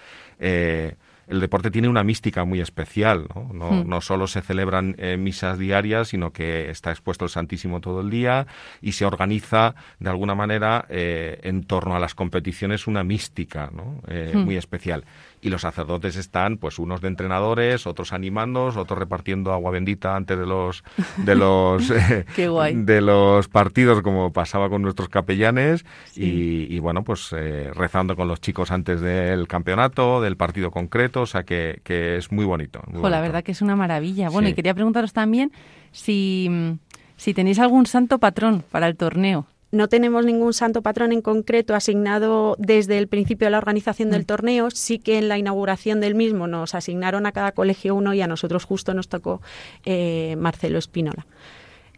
[1.31, 3.27] el deporte tiene una mística muy especial.
[3.35, 4.03] No, no, hmm.
[4.03, 8.47] solo se celebran eh, misas diarias, sino que está expuesto el Santísimo todo el día
[8.83, 14.03] y se organiza de alguna manera eh, en torno a las competiciones una mística ¿no?
[14.09, 14.38] Eh, hmm.
[14.45, 15.05] muy especial
[15.42, 20.38] y los sacerdotes están pues unos de entrenadores otros animando otros repartiendo agua bendita antes
[20.38, 20.85] de los
[21.16, 21.88] de los
[22.37, 25.85] de los partidos como pasaba con nuestros capellanes.
[26.14, 31.22] Y, bueno pues eh, rezando con los chicos antes del campeonato del partido concreto.
[31.22, 34.29] O sea que, que es muy bonito, la verdad que es una maravilla.
[34.31, 35.53] Bueno y quería preguntaros también
[35.92, 36.79] si
[37.16, 41.74] si tenéis algún santo patrón para el torneo no tenemos ningún santo patrón en concreto
[41.74, 44.26] asignado desde el principio de la organización del mm.
[44.26, 44.70] torneo.
[44.70, 48.26] Sí que en la inauguración del mismo nos asignaron a cada colegio uno y a
[48.26, 49.40] nosotros justo nos tocó
[49.85, 51.26] eh, Marcelo Espínola.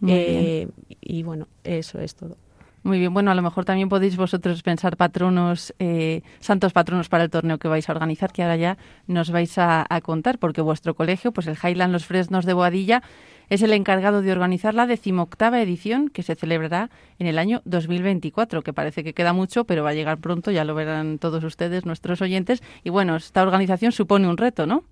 [0.06, 0.68] Eh,
[1.00, 2.36] y bueno, eso es todo.
[2.84, 7.22] Muy bien, bueno, a lo mejor también podéis vosotros pensar patronos, eh, santos patronos para
[7.22, 10.62] el torneo que vais a organizar, que ahora ya nos vais a, a, contar, porque
[10.62, 13.02] vuestro colegio, pues el Highland Los Fresnos de Boadilla,
[13.50, 16.90] es el encargado de organizar la decimoctava edición que se celebrará
[17.20, 20.64] en el año 2024, que parece que queda mucho, pero va a llegar pronto, ya
[20.64, 22.62] lo verán todos ustedes, nuestros oyentes.
[22.82, 24.82] Y bueno, esta organización supone un reto, ¿no?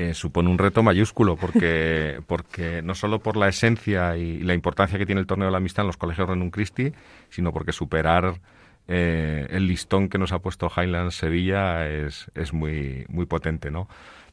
[0.00, 4.96] Eh, supone un reto mayúsculo porque, porque no solo por la esencia y la importancia
[4.96, 6.92] que tiene el torneo de la amistad en los colegios Renum Christi,
[7.30, 8.40] sino porque superar
[8.86, 13.88] eh, el listón que nos ha puesto Highlands Sevilla es, es muy, muy potente, ¿no?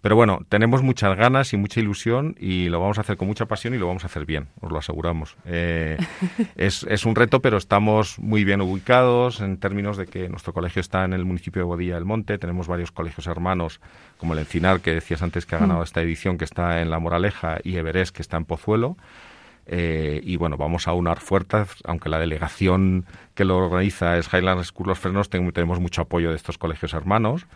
[0.05, 3.47] Pero bueno, tenemos muchas ganas y mucha ilusión y lo vamos a hacer con mucha
[3.47, 5.35] pasión y lo vamos a hacer bien, os lo aseguramos.
[5.45, 5.97] Eh,
[6.55, 10.79] es, es, un reto, pero estamos muy bien ubicados en términos de que nuestro colegio
[10.79, 13.81] está en el municipio de Bodilla del Monte, tenemos varios colegios hermanos,
[14.19, 15.85] como el Encinar, que decías antes que ha ganado mm.
[15.85, 18.97] esta edición, que está en La Moraleja, y Everest, que está en Pozuelo.
[19.65, 24.65] Eh, y bueno, vamos a unar fuerzas, aunque la delegación que lo organiza es Highland
[24.65, 27.47] School Frenos, tenemos mucho apoyo de estos colegios hermanos.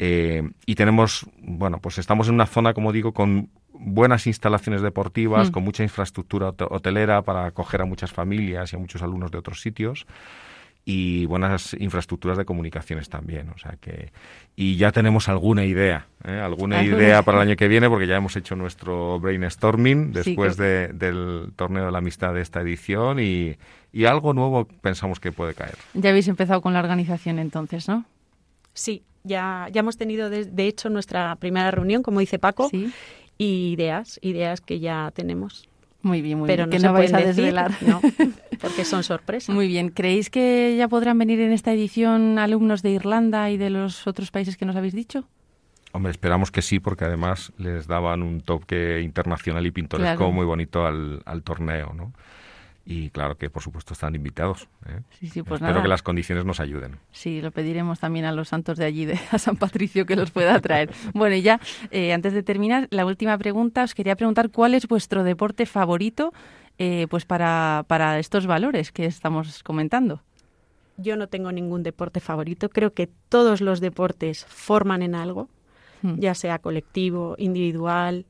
[0.00, 5.48] Eh, y tenemos, bueno, pues estamos en una zona, como digo, con buenas instalaciones deportivas,
[5.50, 5.52] mm.
[5.52, 9.60] con mucha infraestructura hotelera para acoger a muchas familias y a muchos alumnos de otros
[9.60, 10.06] sitios
[10.84, 14.10] y buenas infraestructuras de comunicaciones también, o sea que
[14.56, 16.40] y ya tenemos alguna idea, ¿eh?
[16.40, 21.52] alguna idea para el año que viene porque ya hemos hecho nuestro brainstorming después del
[21.56, 23.56] torneo de la amistad de esta edición y,
[23.92, 25.74] y algo nuevo pensamos que puede caer.
[25.92, 28.06] Ya habéis empezado con la organización entonces, ¿no?
[28.78, 32.70] Sí, ya, ya hemos tenido, de, hecho, nuestra primera reunión, como dice Paco,
[33.36, 35.68] y ideas, ideas que ya tenemos.
[36.00, 36.80] Muy bien, muy Pero bien.
[36.80, 38.00] que no, vais a desvelar, no,
[38.60, 39.52] porque son sorpresas.
[39.52, 39.88] Muy bien.
[39.88, 44.30] ¿Creéis que ya podrán venir en esta edición alumnos de Irlanda y de los otros
[44.30, 45.28] países que nos habéis dicho?
[45.90, 50.86] Hombre, esperamos que sí, porque además les daban un toque internacional y pintoresco muy bonito
[50.86, 52.12] al, al torneo, ¿no?
[52.88, 54.68] Y claro que por supuesto están invitados.
[54.86, 55.02] ¿eh?
[55.20, 55.82] Sí, sí, pues Espero nada.
[55.82, 56.96] que las condiciones nos ayuden.
[57.12, 60.30] Sí, lo pediremos también a los santos de allí, de, a San Patricio, que los
[60.30, 60.90] pueda traer.
[61.14, 64.88] bueno, y ya, eh, antes de terminar, la última pregunta, os quería preguntar cuál es
[64.88, 66.32] vuestro deporte favorito
[66.78, 70.22] eh, pues para, para estos valores que estamos comentando.
[70.96, 72.70] Yo no tengo ningún deporte favorito.
[72.70, 75.48] Creo que todos los deportes forman en algo,
[76.02, 76.14] Hmm.
[76.18, 78.24] ya sea colectivo, individual.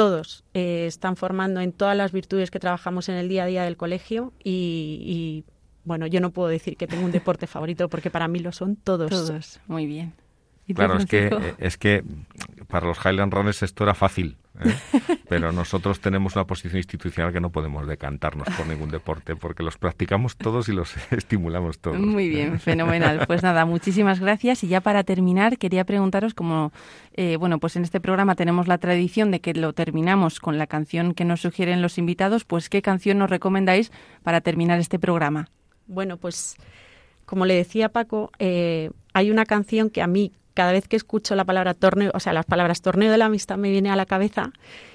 [0.00, 3.64] Todos eh, están formando en todas las virtudes que trabajamos en el día a día
[3.64, 5.44] del colegio y, y,
[5.84, 8.76] bueno, yo no puedo decir que tengo un deporte favorito porque para mí lo son
[8.76, 9.10] todos.
[9.10, 10.14] Todos, muy bien.
[10.66, 12.02] ¿Y tú, Claro, es que, es que
[12.66, 14.74] para los Highland Runners esto era fácil, ¿eh?
[15.28, 19.78] pero nosotros tenemos una posición institucional que no podemos decantarnos por ningún deporte porque los
[19.78, 21.98] practicamos todos y los estimulamos todos.
[21.98, 23.24] Muy bien, fenomenal.
[23.30, 24.64] Pues nada, muchísimas gracias.
[24.64, 26.72] Y ya para terminar, quería preguntaros, como,
[27.14, 30.66] eh, bueno, pues en este programa tenemos la tradición de que lo terminamos con la
[30.66, 35.48] canción que nos sugieren los invitados, pues ¿qué canción nos recomendáis para terminar este programa?
[35.86, 36.56] Bueno, pues
[37.30, 41.34] como le decía Paco, eh, hay una canción que a mí cada vez que escucho
[41.34, 44.04] la palabra torneo, o sea, las palabras torneo de la amistad me viene a la
[44.04, 44.52] cabeza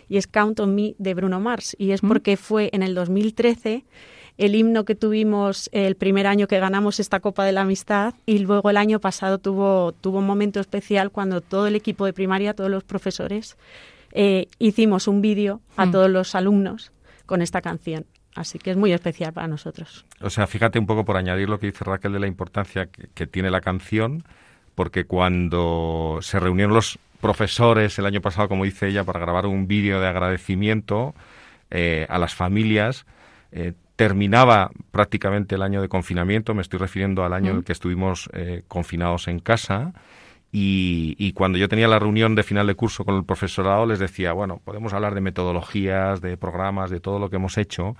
[0.07, 2.07] y es Count on Me de Bruno Mars y es Mm.
[2.07, 3.83] porque fue en el 2013
[4.37, 8.37] el himno que tuvimos el primer año que ganamos esta Copa de la Amistad y
[8.39, 12.53] luego el año pasado tuvo, tuvo un momento especial cuando todo el equipo de primaria,
[12.53, 13.57] todos los profesores,
[14.11, 15.91] eh, hicimos un vídeo a Mm.
[15.91, 16.91] todos los alumnos
[17.25, 18.05] con esta canción.
[18.35, 20.05] Así que es muy especial para nosotros.
[20.21, 23.07] O sea, fíjate un poco por añadir lo que dice Raquel de la importancia que,
[23.15, 24.23] que tiene la canción,
[24.75, 29.67] porque cuando se reunieron los profesores el año pasado, como dice ella, para grabar un
[29.67, 31.15] vídeo de agradecimiento
[31.71, 33.05] eh, a las familias,
[33.51, 37.71] eh, terminaba prácticamente el año de confinamiento, me estoy refiriendo al año en el que
[37.71, 39.93] estuvimos eh, confinados en casa.
[40.51, 43.99] Y, y cuando yo tenía la reunión de final de curso con el profesorado, les
[43.99, 47.97] decía, bueno, podemos hablar de metodologías, de programas, de todo lo que hemos hecho,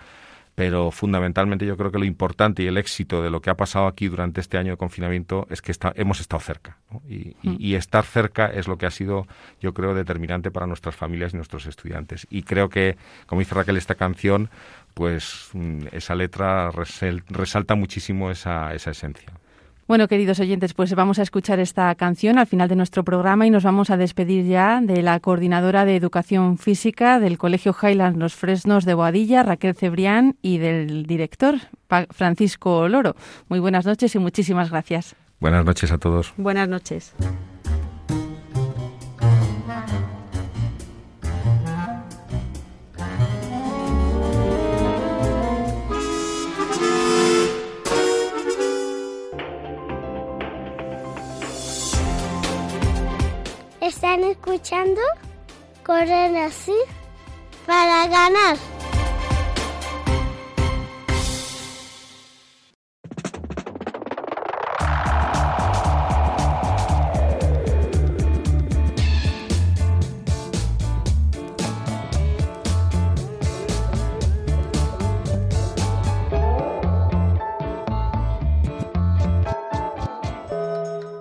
[0.56, 3.88] pero fundamentalmente yo creo que lo importante y el éxito de lo que ha pasado
[3.88, 6.78] aquí durante este año de confinamiento es que está- hemos estado cerca.
[6.90, 7.02] ¿no?
[7.10, 9.28] Y, y- y estar cerca es lo que ha sido,
[9.60, 12.26] yo creo, determinante para nuestras familias y nuestros estudiantes.
[12.30, 12.96] Y creo que,
[13.28, 14.50] como dice Raquel, esta canción,
[14.94, 16.72] pues mm, esa letra
[17.28, 19.34] resalta muchísimo esa, esa esencia.
[19.88, 23.52] Bueno, queridos oyentes, pues vamos a escuchar esta canción al final de nuestro programa y
[23.52, 28.34] nos vamos a despedir ya de la coordinadora de Educación Física del Colegio Highlands Los
[28.34, 31.60] Fresnos de Boadilla, Raquel Cebrián, y del director,
[32.10, 33.16] Francisco Loro.
[33.48, 35.16] Muy buenas noches y muchísimas gracias.
[35.40, 36.34] Buenas noches a todos.
[36.36, 37.14] Buenas noches.
[54.06, 55.02] Están escuchando
[55.84, 56.76] Corren así
[57.66, 58.75] para ganar.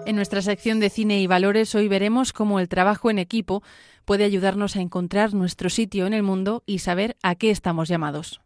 [0.06, 3.62] En nuestra sección de cine y valores hoy veremos cómo el trabajo en equipo
[4.04, 8.42] puede ayudarnos a encontrar nuestro sitio en el mundo y saber a qué estamos llamados.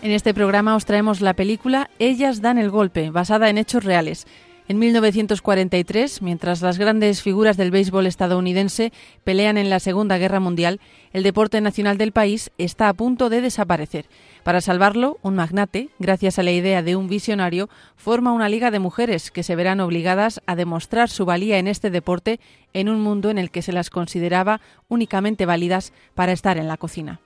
[0.00, 4.26] En este programa os traemos la película Ellas dan el golpe, basada en hechos reales.
[4.68, 8.92] En 1943, mientras las grandes figuras del béisbol estadounidense
[9.24, 10.78] pelean en la Segunda Guerra Mundial,
[11.14, 14.10] el deporte nacional del país está a punto de desaparecer.
[14.42, 18.78] Para salvarlo, un magnate, gracias a la idea de un visionario, forma una liga de
[18.78, 22.38] mujeres que se verán obligadas a demostrar su valía en este deporte
[22.74, 26.76] en un mundo en el que se las consideraba únicamente válidas para estar en la
[26.76, 27.20] cocina.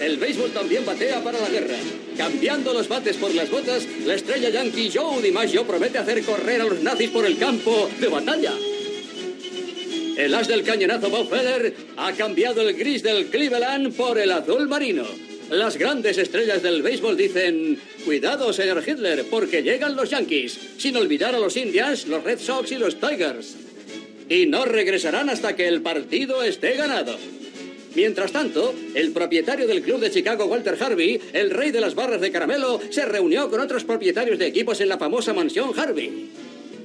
[0.00, 1.76] El béisbol también batea para la guerra.
[2.16, 6.64] Cambiando los bates por las botas, la estrella yankee Joe DiMaggio promete hacer correr a
[6.64, 8.52] los nazis por el campo de batalla.
[10.16, 14.68] El as del cañonazo Bob Feller ha cambiado el gris del Cleveland por el azul
[14.68, 15.06] marino.
[15.50, 21.34] Las grandes estrellas del béisbol dicen, cuidado señor Hitler, porque llegan los Yankees, sin olvidar
[21.34, 23.56] a los Indians, los Red Sox y los Tigers
[24.28, 27.16] y no regresarán hasta que el partido esté ganado.
[27.94, 32.20] Mientras tanto, el propietario del club de Chicago, Walter Harvey, el rey de las barras
[32.20, 36.30] de caramelo, se reunió con otros propietarios de equipos en la famosa mansión Harvey.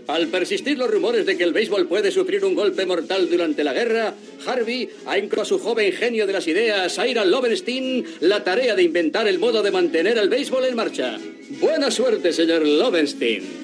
[0.08, 3.74] Al persistir los rumores de que el béisbol puede sufrir un golpe mortal durante la
[3.74, 4.14] guerra,
[4.45, 8.84] Harvey ha encargado a su joven genio de las ideas, Ira Lovenstein, la tarea de
[8.84, 11.18] inventar el modo de mantener el béisbol en marcha.
[11.62, 13.64] Buena suerte, señor Lovenstein.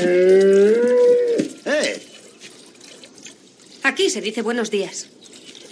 [0.00, 1.42] Eh.
[1.64, 2.02] Eh.
[3.82, 5.06] Aquí se dice buenos días.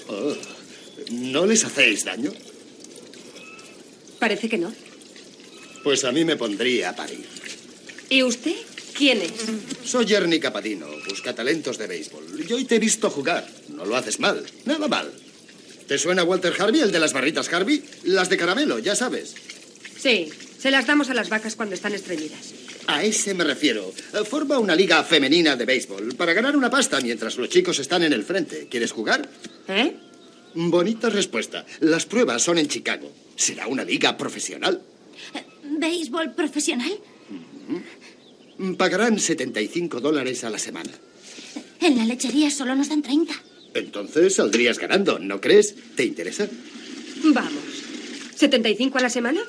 [0.07, 0.36] Oh,
[1.11, 2.32] ¿No les hacéis daño?
[4.20, 4.72] Parece que no.
[5.82, 7.26] Pues a mí me pondría a parir.
[8.09, 8.55] ¿Y usted?
[8.97, 9.32] ¿Quién es?
[9.84, 12.47] Soy Ernie Capadino, busca talentos de béisbol.
[12.49, 13.51] Y hoy te he visto jugar.
[13.68, 15.12] No lo haces mal, nada mal.
[15.88, 17.82] ¿Te suena Walter Harvey, el de las barritas Harvey?
[18.05, 19.34] Las de caramelo, ya sabes.
[20.01, 20.30] Sí,
[20.61, 22.55] se las damos a las vacas cuando están estreñidas.
[22.87, 23.93] A ese me refiero.
[24.14, 28.03] Eh, Forma una liga femenina de béisbol para ganar una pasta mientras los chicos están
[28.05, 28.68] en el frente.
[28.70, 29.28] ¿Quieres jugar?
[29.68, 29.97] ¿Eh?
[30.55, 31.66] Bonita respuesta.
[31.80, 33.11] Las pruebas son en Chicago.
[33.34, 34.80] ¿Será una liga profesional?
[35.78, 36.93] ¿Béisbol profesional?
[38.78, 40.91] Pagarán 75 dólares a la semana.
[41.80, 43.34] En la lechería solo nos dan 30.
[43.74, 45.74] Entonces saldrías ganando, ¿no crees?
[45.95, 46.49] ¿Te interesa?
[47.24, 47.62] Vamos.
[48.39, 49.43] ¿75 a la semana?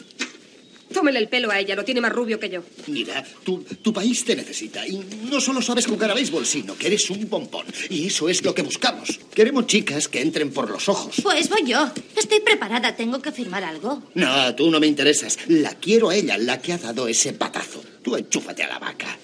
[0.98, 2.64] Tómele el pelo a ella, lo tiene más rubio que yo.
[2.88, 4.88] Mira, tu, tu país te necesita.
[4.88, 4.98] Y
[5.30, 7.68] no solo sabes jugar a béisbol, sino que eres un bombón.
[7.92, 9.20] Y eso es lo que buscamos.
[9.32, 11.18] Queremos chicas que entren por los ojos.
[11.22, 11.88] Pues voy yo.
[12.16, 12.96] Estoy preparada.
[12.96, 14.02] Tengo que firmar algo.
[14.16, 15.38] No, tú no me interesas.
[15.50, 17.84] La quiero a ella, la que ha dado ese patazo.
[18.02, 19.16] Tú enchúfate a la vaca.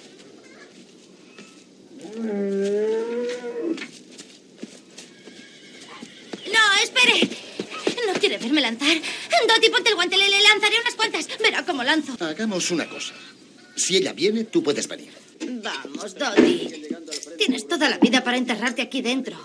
[6.54, 7.43] No, espere.
[8.08, 8.98] No quiere verme lanzar.
[9.48, 10.18] Doti, ponte el guante.
[10.18, 11.28] Le, le lanzaré unas cuantas.
[11.40, 12.16] Verá cómo lanzo.
[12.20, 13.14] Hagamos una cosa.
[13.76, 15.12] Si ella viene, tú puedes venir.
[15.42, 16.86] Vamos, Doti.
[17.38, 19.40] Tienes toda la vida para enterrarte aquí dentro.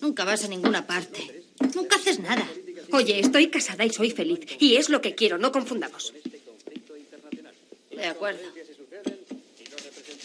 [0.00, 1.44] Nunca vas a ninguna parte.
[1.74, 2.46] Nunca haces nada.
[2.92, 4.40] Oye, estoy casada y soy feliz.
[4.58, 6.12] Y es lo que quiero, no confundamos.
[7.90, 8.42] De acuerdo.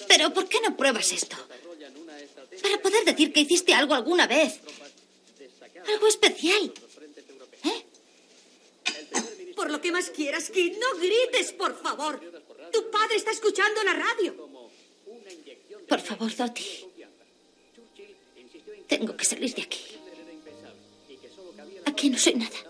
[0.07, 1.37] Pero ¿por qué no pruebas esto?
[2.61, 4.59] Para poder decir que hiciste algo alguna vez.
[5.87, 6.73] Algo especial.
[9.69, 12.19] Lo que más quieras, Kid, no grites, por favor.
[12.71, 14.35] Tu padre está escuchando la radio.
[15.87, 16.85] Por favor, Doti.
[18.87, 19.85] Tengo que salir de aquí.
[21.85, 22.68] Aquí no soy nada.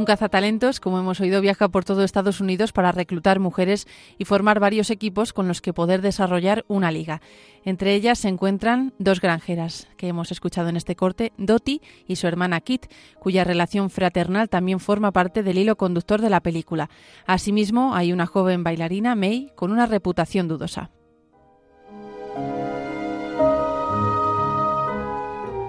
[0.00, 3.86] Un cazatalentos, como hemos oído, viaja por todo Estados Unidos para reclutar mujeres
[4.16, 7.20] y formar varios equipos con los que poder desarrollar una liga.
[7.66, 12.26] Entre ellas se encuentran dos granjeras que hemos escuchado en este corte, Dottie y su
[12.26, 12.86] hermana Kit,
[13.18, 16.88] cuya relación fraternal también forma parte del hilo conductor de la película.
[17.26, 20.88] Asimismo, hay una joven bailarina, May, con una reputación dudosa.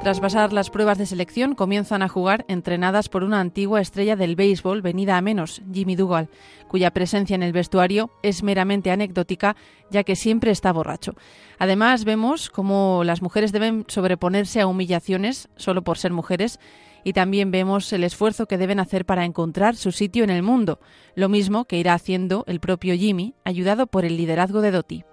[0.03, 4.35] Tras pasar las pruebas de selección, comienzan a jugar entrenadas por una antigua estrella del
[4.35, 6.27] béisbol venida a menos, Jimmy Dugal,
[6.67, 9.55] cuya presencia en el vestuario es meramente anecdótica,
[9.91, 11.13] ya que siempre está borracho.
[11.59, 16.59] Además, vemos cómo las mujeres deben sobreponerse a humillaciones solo por ser mujeres
[17.03, 20.79] y también vemos el esfuerzo que deben hacer para encontrar su sitio en el mundo,
[21.13, 25.10] lo mismo que irá haciendo el propio Jimmy, ayudado por el liderazgo de Dottie.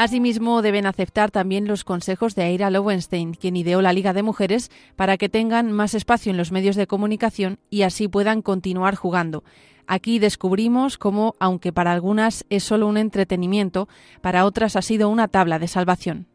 [0.00, 4.70] Asimismo, deben aceptar también los consejos de Aira Lowenstein, quien ideó la Liga de Mujeres,
[4.96, 9.44] para que tengan más espacio en los medios de comunicación y así puedan continuar jugando.
[9.86, 13.90] Aquí descubrimos cómo, aunque para algunas es solo un entretenimiento,
[14.22, 16.29] para otras ha sido una tabla de salvación.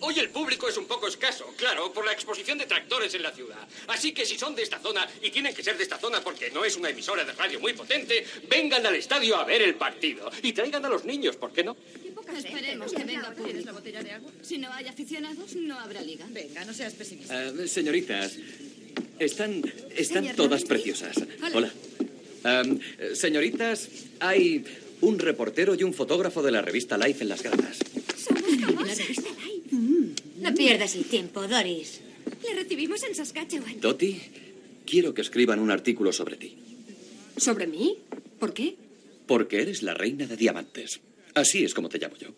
[0.00, 3.32] Hoy el público es un poco escaso, claro, por la exposición de tractores en la
[3.32, 3.66] ciudad.
[3.88, 6.50] Así que si son de esta zona, y tienen que ser de esta zona porque
[6.50, 10.30] no es una emisora de radio muy potente, vengan al estadio a ver el partido.
[10.42, 11.76] Y traigan a los niños, ¿por qué no?
[12.36, 13.80] Esperemos que venga público.
[14.42, 16.26] Si no hay aficionados, no habrá liga.
[16.30, 17.34] Venga, no seas pesimista.
[17.34, 18.36] Ah, señoritas,
[19.18, 19.62] están,
[19.94, 21.16] están Señor todas preciosas.
[21.54, 21.70] Hola.
[23.14, 23.88] Señoritas,
[24.20, 24.64] hay
[25.00, 27.78] un reportero y un fotógrafo de la revista Life en las gradas.
[30.46, 32.00] No pierdas el tiempo, Doris.
[32.44, 33.80] Le recibimos en Saskatchewan.
[33.80, 34.20] Dottie,
[34.86, 36.54] quiero que escriban un artículo sobre ti.
[37.36, 37.96] ¿Sobre mí?
[38.38, 38.76] ¿Por qué?
[39.26, 41.00] Porque eres la reina de diamantes.
[41.34, 42.28] Así es como te llamo yo.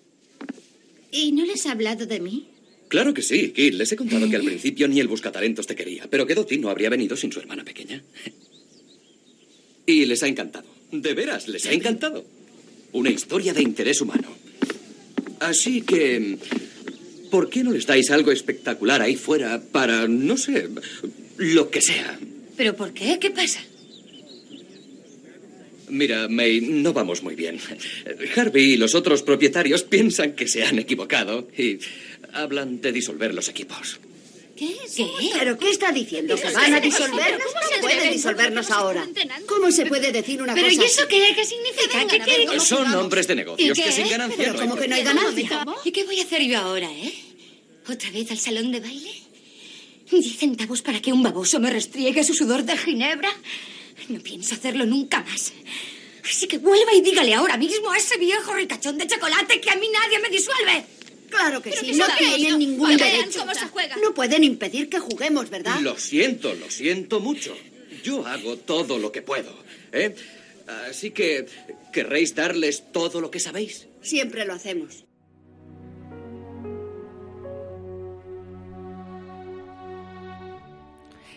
[1.13, 2.49] ¿Y no les ha hablado de mí?
[2.89, 3.75] Claro que sí, Kid.
[3.75, 6.71] Les he contado que al principio ni el buscatalentos te quería, pero que Dottie no
[6.71, 8.03] habría venido sin su hermana pequeña.
[9.85, 10.67] Y les ha encantado.
[10.93, 12.25] De veras, les ha encantado.
[12.93, 14.29] Una historia de interés humano.
[15.41, 16.39] Así que...
[17.31, 20.69] ¿Por qué no les dais algo espectacular ahí fuera para, no sé,
[21.37, 22.19] lo que sea?
[22.57, 23.19] ¿Pero por qué?
[23.19, 23.61] ¿Qué pasa?
[25.89, 27.59] Mira, May, no vamos muy bien.
[28.37, 31.79] Harvey y los otros propietarios piensan que se han equivocado y
[32.33, 33.99] hablan de disolver los equipos.
[34.59, 34.77] ¿Qué?
[34.97, 35.07] ¿Qué?
[35.39, 36.35] ¿Pero qué está diciendo?
[36.37, 37.47] ¿Que van a disolvernos?
[37.47, 38.13] ¿Cómo No se pueden atreven?
[38.13, 39.07] disolvernos ahora.
[39.47, 41.09] ¿Cómo se puede decir una ¿Pero cosa y eso así?
[41.09, 41.33] qué?
[41.37, 42.07] ¿Qué significa?
[42.09, 42.61] ¿Qué quiere?
[42.61, 43.93] Son hombres de negocios ¿Y que qué?
[43.95, 45.65] sin ganancia Pero no como que no hay ganancia.
[45.85, 47.15] ¿Y qué voy a hacer yo ahora, eh?
[47.89, 49.13] ¿Otra vez al salón de baile?
[50.11, 53.31] ¿Diez centavos para que un baboso me restriegue su sudor de ginebra?
[54.09, 55.53] No pienso hacerlo nunca más.
[56.29, 59.77] Así que vuelva y dígale ahora mismo a ese viejo ricachón de chocolate que a
[59.77, 60.85] mí nadie me disuelve.
[61.29, 63.41] Claro que Pero sí, que no tienen ningún derecho.
[63.41, 63.97] cómo se juega.
[63.97, 65.81] No pueden impedir que juguemos, ¿verdad?
[65.81, 67.57] Lo siento, lo siento mucho.
[68.03, 69.53] Yo hago todo lo que puedo.
[69.93, 70.15] ¿eh?
[70.89, 71.47] Así que,
[71.93, 73.89] ¿querréis darles todo lo que sabéis?
[74.03, 75.05] Siempre lo hacemos.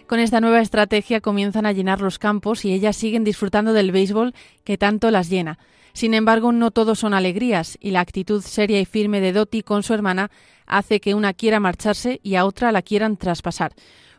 [0.07, 4.33] Con esta nueva estrategia comienzan a llenar los campos y ellas siguen disfrutando del béisbol
[4.65, 5.57] que tanto las llena.
[5.93, 9.83] Sin embargo, no todo son alegrías y la actitud seria y firme de Dottie con
[9.83, 10.31] su hermana
[10.65, 13.73] hace que una quiera marcharse y a otra la quieran traspasar.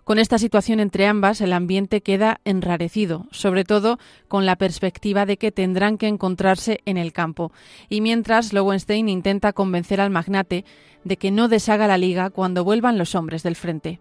[0.05, 5.37] Con esta situación entre ambas, el ambiente queda enrarecido, sobre todo con la perspectiva de
[5.37, 7.53] que tendrán que encontrarse en el campo.
[7.89, 10.65] Y mientras, Lowenstein intenta convencer al magnate
[11.05, 14.01] de que no deshaga la liga cuando vuelvan los hombres del frente.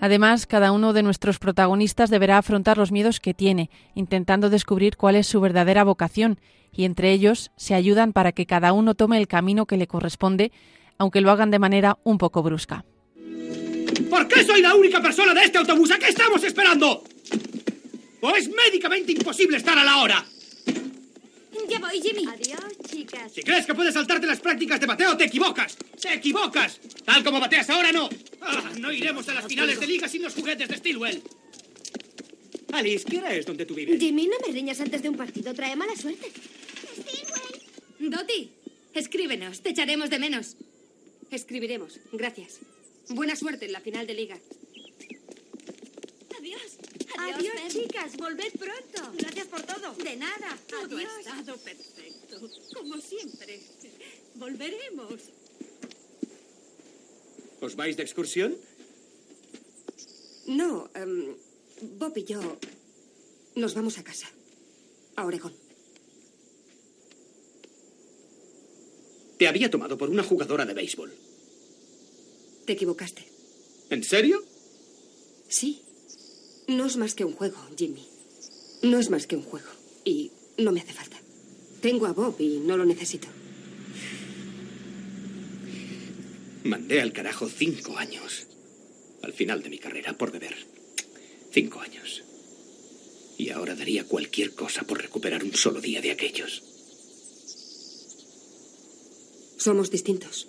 [0.00, 5.16] Además, cada uno de nuestros protagonistas deberá afrontar los miedos que tiene, intentando descubrir cuál
[5.16, 6.38] es su verdadera vocación,
[6.72, 10.52] y entre ellos se ayudan para que cada uno tome el camino que le corresponde,
[10.98, 12.84] aunque lo hagan de manera un poco brusca.
[14.08, 15.90] ¿Por qué soy la única persona de este autobús?
[15.90, 17.02] ¿A qué estamos esperando?
[18.20, 20.24] ¿O es médicamente imposible estar a la hora?
[21.68, 22.24] Ya voy, Jimmy.
[22.26, 23.32] Adiós, chicas.
[23.32, 25.76] Si crees que puedes saltarte las prácticas de bateo, te equivocas.
[26.00, 26.80] ¡Te equivocas!
[27.04, 28.08] Tal como bateas ahora, no.
[28.40, 31.22] Ah, no iremos a las finales de liga sin los juguetes de Stilwell.
[32.72, 33.98] Alice, ¿qué hora es donde tú vives?
[33.98, 35.54] Jimmy, no me riñas antes de un partido.
[35.54, 36.30] Trae mala suerte.
[37.98, 38.52] Doti,
[38.94, 39.60] escríbenos.
[39.62, 40.56] Te echaremos de menos.
[41.30, 41.98] Escribiremos.
[42.12, 42.60] Gracias.
[43.08, 44.38] Buena suerte en la final de liga.
[47.18, 47.72] Adiós.
[47.72, 48.16] Chicas.
[48.16, 49.12] Volved pronto.
[49.18, 49.94] Gracias por todo.
[49.94, 50.56] De nada.
[50.68, 51.10] Todo Adiós.
[51.16, 52.34] ha estado perfecto.
[52.74, 53.60] Como siempre.
[54.34, 55.20] Volveremos.
[57.60, 58.56] ¿Os vais de excursión?
[60.46, 61.34] No, em,
[61.98, 62.40] Bob y yo
[63.56, 64.28] nos vamos a casa.
[65.16, 65.52] A Oregón.
[69.38, 71.12] Te había tomado por una jugadora de béisbol.
[72.64, 73.24] Te equivocaste.
[73.90, 74.44] ¿En serio?
[75.48, 75.82] Sí.
[76.68, 78.06] No es más que un juego, Jimmy.
[78.82, 79.68] No es más que un juego.
[80.04, 81.16] Y no me hace falta.
[81.80, 83.26] Tengo a Bob y no lo necesito.
[86.64, 88.46] Mandé al carajo cinco años.
[89.22, 90.54] Al final de mi carrera, por beber.
[91.50, 92.22] Cinco años.
[93.38, 96.62] Y ahora daría cualquier cosa por recuperar un solo día de aquellos.
[99.56, 100.48] Somos distintos.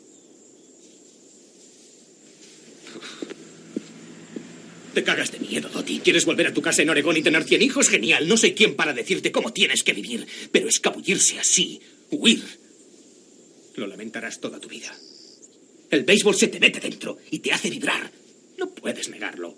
[4.99, 6.01] Te cagas de miedo, Dottie.
[6.01, 7.87] ¿Quieres volver a tu casa en Oregón y tener cien hijos?
[7.87, 8.27] Genial.
[8.27, 10.27] No soy quien para decirte cómo tienes que vivir.
[10.51, 11.79] Pero escabullirse así,
[12.11, 12.43] huir,
[13.75, 14.93] lo lamentarás toda tu vida.
[15.89, 18.11] El béisbol se te mete dentro y te hace vibrar.
[18.57, 19.55] No puedes negarlo.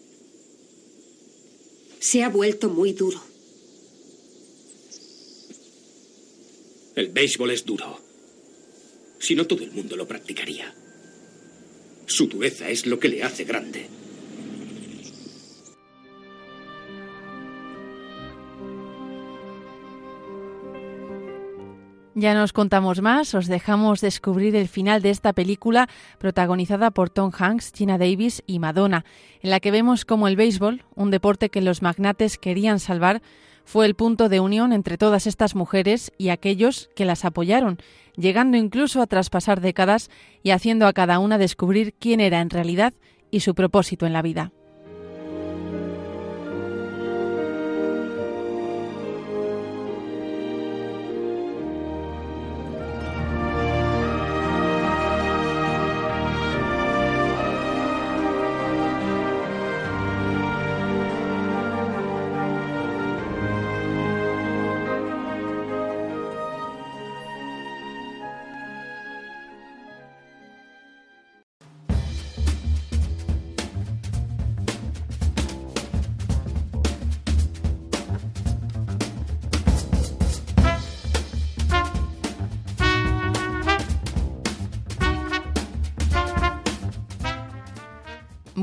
[2.00, 3.20] Se ha vuelto muy duro.
[6.96, 8.00] El béisbol es duro.
[9.18, 10.72] Si no, todo el mundo lo practicaría.
[12.06, 14.01] Su dureza es lo que le hace grande.
[22.22, 27.32] Ya nos contamos más, os dejamos descubrir el final de esta película protagonizada por Tom
[27.36, 29.06] Hanks, Gina Davis y Madonna,
[29.42, 33.24] en la que vemos cómo el béisbol, un deporte que los magnates querían salvar,
[33.66, 37.80] fue el punto de unión entre todas estas mujeres y aquellos que las apoyaron,
[38.16, 40.12] llegando incluso a traspasar décadas
[40.44, 42.94] y haciendo a cada una descubrir quién era en realidad
[43.32, 44.52] y su propósito en la vida.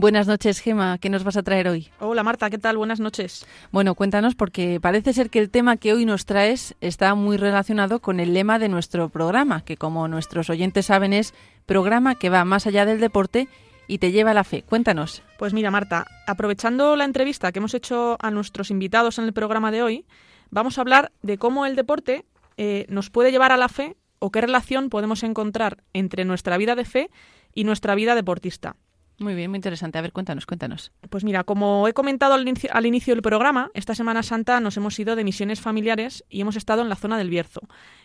[0.09, 0.97] Buenas noches, Gema.
[0.97, 1.91] ¿Qué nos vas a traer hoy?
[2.01, 2.49] Hola, Marta.
[2.49, 2.79] ¿Qué tal?
[2.79, 3.45] Buenas noches.
[3.73, 8.01] Bueno, cuéntanos porque parece ser que el tema que hoy nos traes está muy relacionado
[8.01, 11.35] con el lema de nuestro programa, que como nuestros oyentes saben es
[11.67, 13.49] programa que va más allá del deporte
[13.87, 14.63] y te lleva a la fe.
[14.63, 15.23] Cuéntanos.
[15.39, 19.71] Pues mira, Marta, aprovechando la entrevista que hemos hecho a nuestros invitados en el programa
[19.71, 20.07] de hoy,
[20.49, 22.25] vamos a hablar de cómo el deporte
[22.57, 26.77] eh, nos puede llevar a la fe o qué relación podemos encontrar entre nuestra vida
[26.77, 27.11] de fe
[27.53, 28.75] y nuestra vida deportista.
[29.21, 29.99] Muy bien, muy interesante.
[29.99, 30.93] A ver, cuéntanos, cuéntanos.
[31.11, 34.77] Pues mira, como he comentado al inicio, al inicio, del programa, esta Semana Santa nos
[34.77, 37.61] hemos ido de misiones familiares y hemos estado en la zona del Bierzo,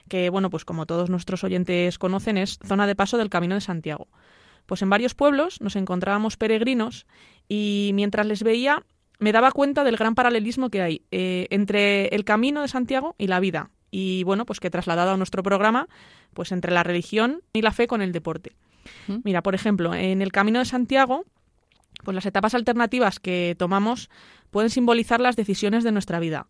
[0.09, 3.61] que, bueno, pues como todos nuestros oyentes conocen, es zona de paso del Camino de
[3.61, 4.07] Santiago.
[4.65, 7.05] Pues en varios pueblos nos encontrábamos peregrinos
[7.47, 8.83] y mientras les veía
[9.19, 13.27] me daba cuenta del gran paralelismo que hay eh, entre el Camino de Santiago y
[13.27, 13.69] la vida.
[13.91, 15.87] Y bueno, pues que trasladado a nuestro programa,
[16.33, 18.53] pues entre la religión y la fe con el deporte.
[19.23, 21.25] Mira, por ejemplo, en el Camino de Santiago,
[22.03, 24.09] pues las etapas alternativas que tomamos
[24.51, 26.47] pueden simbolizar las decisiones de nuestra vida.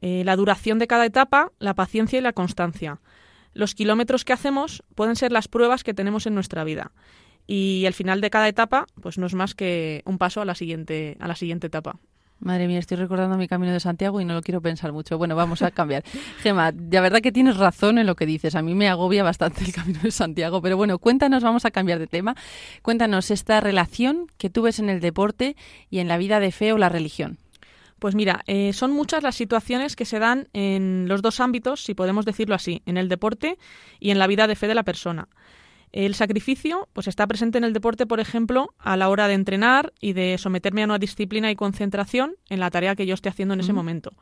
[0.00, 3.00] Eh, la duración de cada etapa, la paciencia y la constancia.
[3.52, 6.92] Los kilómetros que hacemos pueden ser las pruebas que tenemos en nuestra vida.
[7.46, 10.54] Y el final de cada etapa, pues no es más que un paso a la
[10.54, 11.98] siguiente, a la siguiente etapa.
[12.40, 15.18] Madre mía, estoy recordando mi camino de Santiago y no lo quiero pensar mucho.
[15.18, 16.04] Bueno, vamos a cambiar.
[16.42, 18.54] Gema, la verdad que tienes razón en lo que dices.
[18.54, 21.98] A mí me agobia bastante el camino de Santiago, pero bueno, cuéntanos, vamos a cambiar
[21.98, 22.34] de tema.
[22.80, 25.54] Cuéntanos esta relación que tú ves en el deporte
[25.90, 27.36] y en la vida de fe o la religión.
[27.98, 31.92] Pues mira, eh, son muchas las situaciones que se dan en los dos ámbitos, si
[31.92, 33.58] podemos decirlo así, en el deporte
[33.98, 35.28] y en la vida de fe de la persona.
[35.92, 39.92] El sacrificio pues está presente en el deporte, por ejemplo, a la hora de entrenar
[40.00, 43.54] y de someterme a una disciplina y concentración en la tarea que yo esté haciendo
[43.54, 44.12] en ese momento.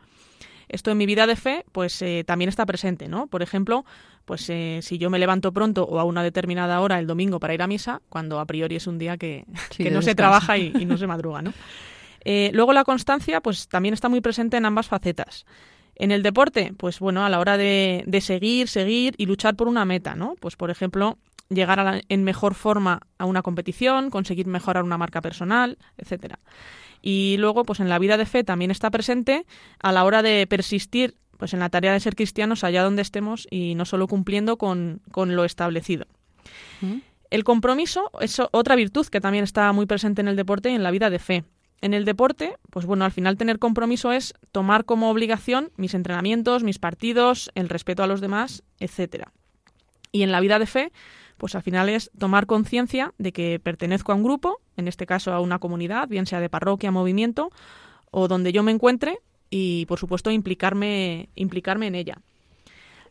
[0.68, 3.26] Esto en mi vida de fe, pues eh, también está presente, ¿no?
[3.26, 3.84] Por ejemplo,
[4.24, 7.54] pues eh, si yo me levanto pronto o a una determinada hora el domingo para
[7.54, 9.46] ir a misa, cuando a priori es un día que,
[9.90, 11.52] no se trabaja y, no se madruga, ¿no?
[12.24, 15.46] Eh, luego la constancia, pues también está muy presente en ambas facetas.
[15.94, 19.68] En el deporte, pues bueno, a la hora de, de, seguir, seguir y luchar por
[19.68, 20.34] una meta, ¿no?
[20.38, 21.18] Pues por ejemplo,
[21.48, 26.38] llegar en mejor forma a una competición, conseguir mejorar una marca personal, etcétera.
[27.00, 29.46] Y luego, pues en la vida de fe también está presente
[29.80, 33.46] a la hora de persistir pues en la tarea de ser cristianos allá donde estemos
[33.48, 36.06] y no solo cumpliendo con, lo establecido.
[36.80, 36.96] Mm.
[37.30, 40.82] El compromiso es otra virtud que también está muy presente en el deporte y en
[40.82, 41.44] la vida de fe.
[41.80, 46.64] En el deporte, pues bueno, al final tener compromiso es tomar como obligación mis entrenamientos,
[46.64, 49.32] mis partidos, el respeto a los demás, etcétera.
[50.10, 50.92] Y en la vida de fe,
[51.38, 55.32] pues al final es tomar conciencia de que pertenezco a un grupo, en este caso
[55.32, 57.50] a una comunidad, bien sea de parroquia, movimiento,
[58.10, 59.18] o donde yo me encuentre,
[59.48, 62.18] y por supuesto implicarme, implicarme en ella.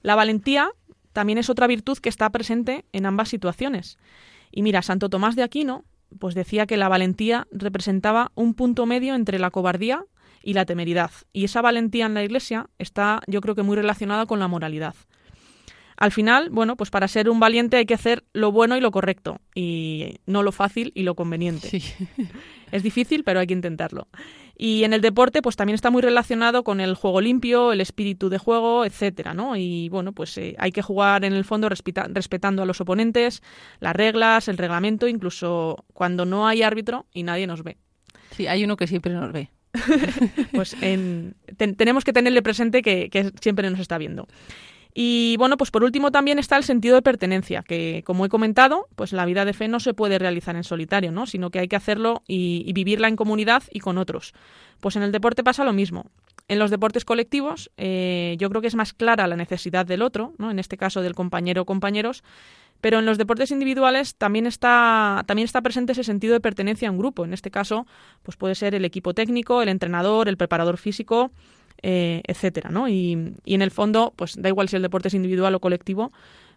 [0.04, 0.70] La valentía
[1.14, 3.98] también es otra virtud que está presente en ambas situaciones.
[4.52, 5.84] Y mira, Santo Tomás de Aquino
[6.20, 10.06] pues decía que la valentía representaba un punto medio entre la cobardía
[10.44, 11.12] y la temeridad.
[11.34, 14.96] Y esa valentía en la Iglesia está, yo creo que muy relacionada con la moralidad.
[15.98, 18.92] Al final, bueno, pues para ser un valiente hay que hacer lo bueno y lo
[18.92, 21.82] correcto, y no lo fácil y lo conveniente.
[22.70, 24.10] Es difícil, pero hay que intentarlo.
[24.58, 28.28] Y en el deporte, pues también está muy relacionado con el juego limpio, el espíritu
[28.28, 29.56] de juego, etcétera, ¿no?
[29.56, 33.42] Y bueno, pues eh, hay que jugar en el fondo respetando a los oponentes,
[33.80, 37.78] las reglas, el reglamento, incluso cuando no hay árbitro y nadie nos ve.
[38.32, 39.50] Sí, hay uno que siempre nos ve.
[40.52, 40.76] pues
[41.78, 44.28] tenemos que tenerle presente que siempre nos está viendo.
[45.00, 48.88] Y bueno, pues por último también está el sentido de pertenencia, que como he comentado,
[48.96, 51.28] pues la vida de fe no se puede realizar en solitario, ¿no?
[51.28, 54.34] sino que hay que hacerlo y, vivirla en comunidad y con otros.
[54.80, 56.10] Pues en el deporte pasa lo mismo.
[56.48, 60.34] En los deportes colectivos eh, yo creo que es más clara la necesidad del otro,
[60.40, 60.50] ¿no?
[60.50, 62.24] en este caso del compañero o compañeros,
[62.82, 66.92] pero en los deportes individuales también está, también está presente ese sentido de pertenencia a
[66.92, 67.24] un grupo.
[67.24, 67.86] En este caso,
[68.24, 71.30] pues puede ser el equipo técnico, el entrenador, el preparador físico,
[71.82, 72.88] eh, etcétera, ¿no?
[72.88, 76.12] Y, en el fondo, pues da igual si el deporte es individual o colectivo,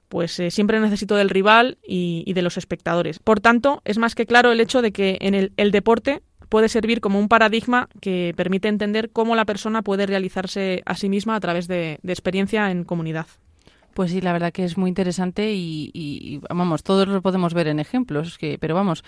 [0.09, 3.19] pues eh, siempre necesito del rival y, de los espectadores.
[3.19, 7.01] Por tanto, es más que claro el hecho de que en el, deporte puede servir
[7.01, 11.41] como un paradigma que permite entender cómo la persona puede realizarse a sí misma a
[11.41, 13.27] través de, experiencia en comunidad.
[13.95, 17.69] Pues sí, la verdad que es muy interesante y, y, vamos, todos lo podemos ver
[17.69, 19.05] en ejemplos, que, pero vamos,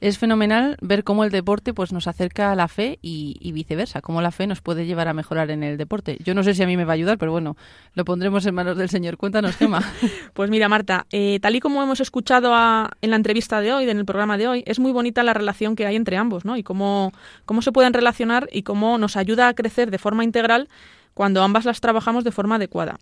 [0.00, 4.20] es fenomenal ver cómo el deporte pues nos acerca a la fe y, viceversa, cómo
[4.20, 6.18] la fe nos puede llevar a mejorar en el deporte.
[6.24, 7.56] Yo no sé si a mí me va a ayudar, pero bueno,
[7.94, 9.16] lo pondremos en manos del Señor.
[9.16, 9.82] Cuéntanos, Gemma.
[10.34, 12.52] pues mira, Marta, eh, tal y como hemos escuchado
[13.00, 15.76] en la entrevista de hoy, en el programa de hoy, es muy bonita la relación
[15.76, 16.56] que hay entre ambos, ¿no?
[16.56, 17.12] Y cómo,
[17.44, 20.68] cómo se pueden relacionar y cómo nos ayuda a crecer de forma integral
[21.14, 22.98] cuando ambas las trabajamos de forma adecuada.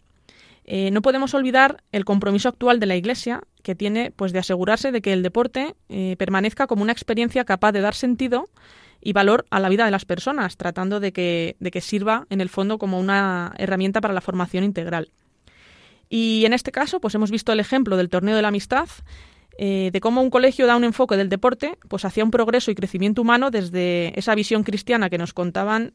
[0.65, 4.93] Eh, no podemos olvidar el compromiso actual de la Iglesia, que tiene pues de asegurarse
[4.93, 8.45] de que el deporte eh, permanezca como una experiencia capaz de dar sentido
[9.01, 12.41] y valor a la vida de las personas, tratando de que, de que sirva en
[12.41, 15.11] el fondo como una herramienta para la formación integral.
[16.09, 18.89] Y en este caso, pues hemos visto el ejemplo del torneo de la amistad,
[19.59, 22.75] eh, de cómo un colegio da un enfoque del deporte pues hacia un progreso y
[22.75, 25.93] crecimiento humano desde esa visión cristiana que nos contaban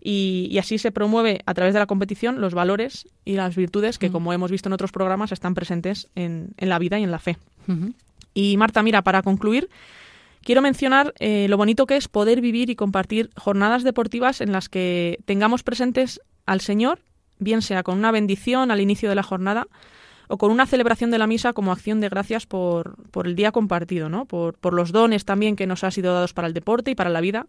[0.00, 4.08] y, así se promueve a través de la competición los valores y las virtudes que,
[4.08, 4.12] mm.
[4.12, 7.36] como hemos visto en otros programas, están presentes en, la vida y en la fe.
[8.32, 9.68] Y Marta, mira, para concluir,
[10.42, 14.68] quiero mencionar eh, lo bonito que es poder vivir y compartir jornadas deportivas en las
[14.68, 17.00] que tengamos presentes al Señor,
[17.38, 19.66] bien sea con una bendición al inicio de la jornada,
[20.30, 23.50] o con una celebración de la misa como acción de gracias por, por el día
[23.50, 24.26] compartido, ¿no?
[24.26, 27.10] Por, por, los dones también que nos han sido dados para el deporte y para
[27.10, 27.46] la vida.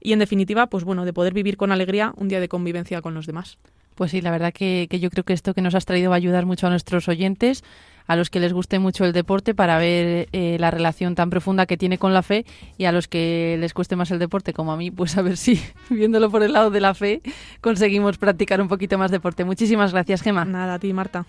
[0.00, 3.14] Y en definitiva, pues bueno, de poder vivir con alegría un día de convivencia con
[3.14, 3.58] los demás.
[3.94, 6.16] Pues sí, la verdad que, que yo creo que esto que nos has traído va
[6.16, 7.62] a ayudar mucho a nuestros oyentes,
[8.06, 11.66] a los que les guste mucho el deporte para ver eh, la relación tan profunda
[11.66, 12.44] que tiene con la fe
[12.78, 15.36] y a los que les cueste más el deporte como a mí, pues a ver
[15.36, 15.60] si
[15.90, 17.20] viéndolo por el lado de la fe
[17.60, 19.44] conseguimos practicar un poquito más deporte.
[19.44, 20.44] Muchísimas gracias, Gema.
[20.44, 21.26] Nada, a ti, Marta.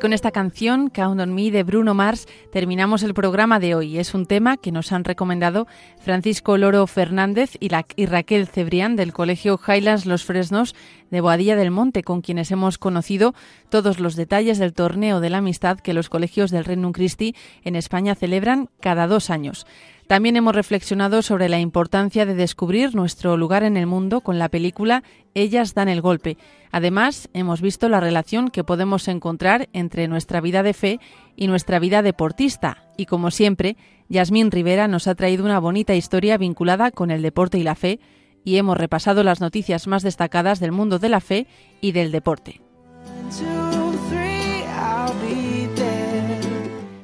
[0.00, 3.98] Con esta canción, Count on Me de Bruno Mars, terminamos el programa de hoy.
[3.98, 5.66] Es un tema que nos han recomendado
[6.00, 7.68] Francisco Loro Fernández y,
[8.06, 10.74] Raquel Cebrián del Colegio Highlands Los Fresnos
[11.10, 13.34] de Boadilla del Monte, con quienes hemos conocido
[13.68, 17.76] todos los detalles del torneo de la amistad que los colegios del Reino Christi en
[17.76, 19.66] España celebran cada dos años.
[20.10, 24.48] También hemos reflexionado sobre la importancia de descubrir nuestro lugar en el mundo con la
[24.48, 25.04] película
[25.34, 26.36] Ellas dan el golpe.
[26.72, 31.00] Además, hemos visto la relación que podemos encontrar entre nuestra vida de fe
[31.36, 32.84] y nuestra vida deportista.
[32.96, 33.76] Y como siempre,
[34.08, 38.00] Yasmín Rivera nos ha traído una bonita historia vinculada con el deporte y la fe,
[38.44, 41.46] y hemos repasado las noticias más destacadas del mundo de la fe
[41.80, 42.60] y del deporte.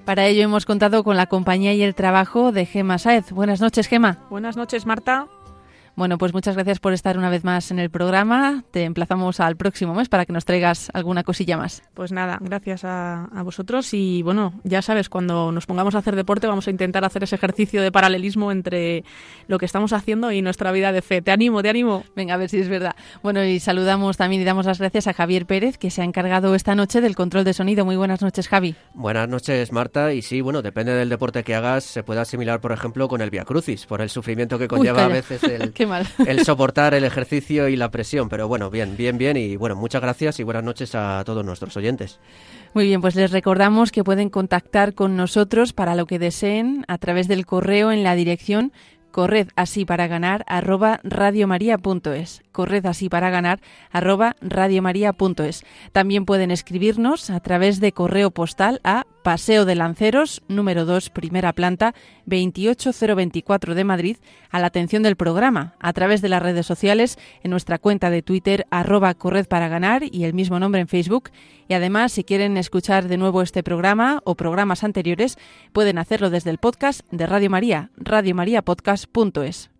[0.05, 3.33] Para ello hemos contado con la compañía y el trabajo de Gema Saez.
[3.33, 4.21] Buenas noches, Gema.
[4.31, 5.27] Buenas noches, Marta.
[5.97, 8.65] Bueno, pues muchas gracias por estar una vez más en el programa.
[8.71, 11.83] Te emplazamos al próximo mes para que nos traigas alguna cosilla más.
[11.95, 16.47] Pues nada, gracias a, vosotros y bueno, ya sabes, cuando nos pongamos a hacer deporte
[16.47, 19.05] vamos a intentar hacer ese ejercicio de paralelismo entre
[19.49, 21.23] lo que estamos haciendo y nuestra vida de fe.
[21.23, 22.05] Te animo, te animo.
[22.15, 22.95] Venga, a ver si es verdad.
[23.23, 26.55] Bueno, y saludamos también y damos las gracias a Javier Pérez, que se ha encargado
[26.55, 27.87] esta noche del control de sonido.
[27.87, 28.75] Muy buenas noches, Javi.
[28.93, 30.13] Buenas noches, Marta.
[30.13, 33.31] Y sí, bueno, depende del deporte que hagas, se puede asimilar, por ejemplo, con el
[33.31, 35.73] Via Crucis, por el sufrimiento que conlleva a veces el...
[36.27, 38.29] el soportar el ejercicio y la presión.
[38.29, 39.37] Pero bueno, bien, bien, bien.
[39.37, 42.21] Y bueno, muchas gracias y buenas noches a todos nuestros oyentes.
[42.75, 46.99] Muy bien, pues les recordamos que pueden contactar con nosotros para lo que deseen a
[46.99, 48.73] través del correo en la dirección
[49.17, 52.43] corred así para ganar arroba radiomaria.es.
[52.57, 53.61] Corred así para ganar
[53.93, 55.63] arroba radiomaria.es.
[55.93, 61.53] También pueden escribirnos a través de correo postal a Paseo de Lanceros, número 2, primera
[61.53, 61.95] planta,
[62.25, 64.17] 28024 de Madrid,
[64.51, 68.23] a la atención del programa, a través de las redes sociales, en nuestra cuenta de
[68.23, 71.33] Twitter, arroba corred para ganar y el mismo nombre en Facebook.
[71.69, 75.37] Y además, si quieren escuchar de nuevo este programa o programas anteriores,
[75.75, 79.76] pueden hacerlo desde el podcast de Radio María, radiomariapodcast.es.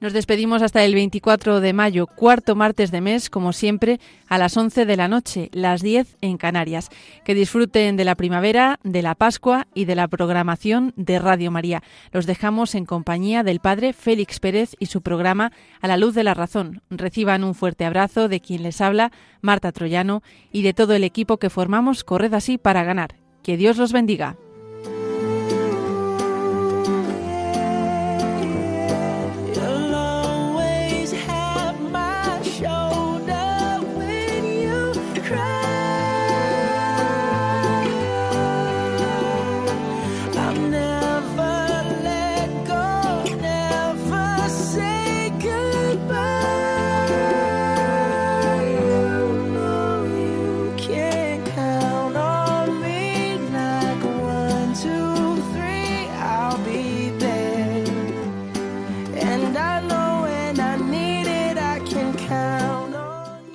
[0.00, 4.56] Nos despedimos hasta el 24 de mayo, cuarto martes de mes, como siempre, a las
[4.56, 6.88] 11 de la noche, las 10 en Canarias.
[7.24, 11.82] Que disfruten de la primavera, de la Pascua y de la programación de Radio María.
[12.12, 16.22] Los dejamos en compañía del Padre Félix Pérez y su programa A la Luz de
[16.22, 16.80] la Razón.
[16.90, 20.22] Reciban un fuerte abrazo de quien les habla, Marta Troyano,
[20.52, 23.16] y de todo el equipo que formamos Corred así para ganar.
[23.42, 24.36] Que Dios los bendiga.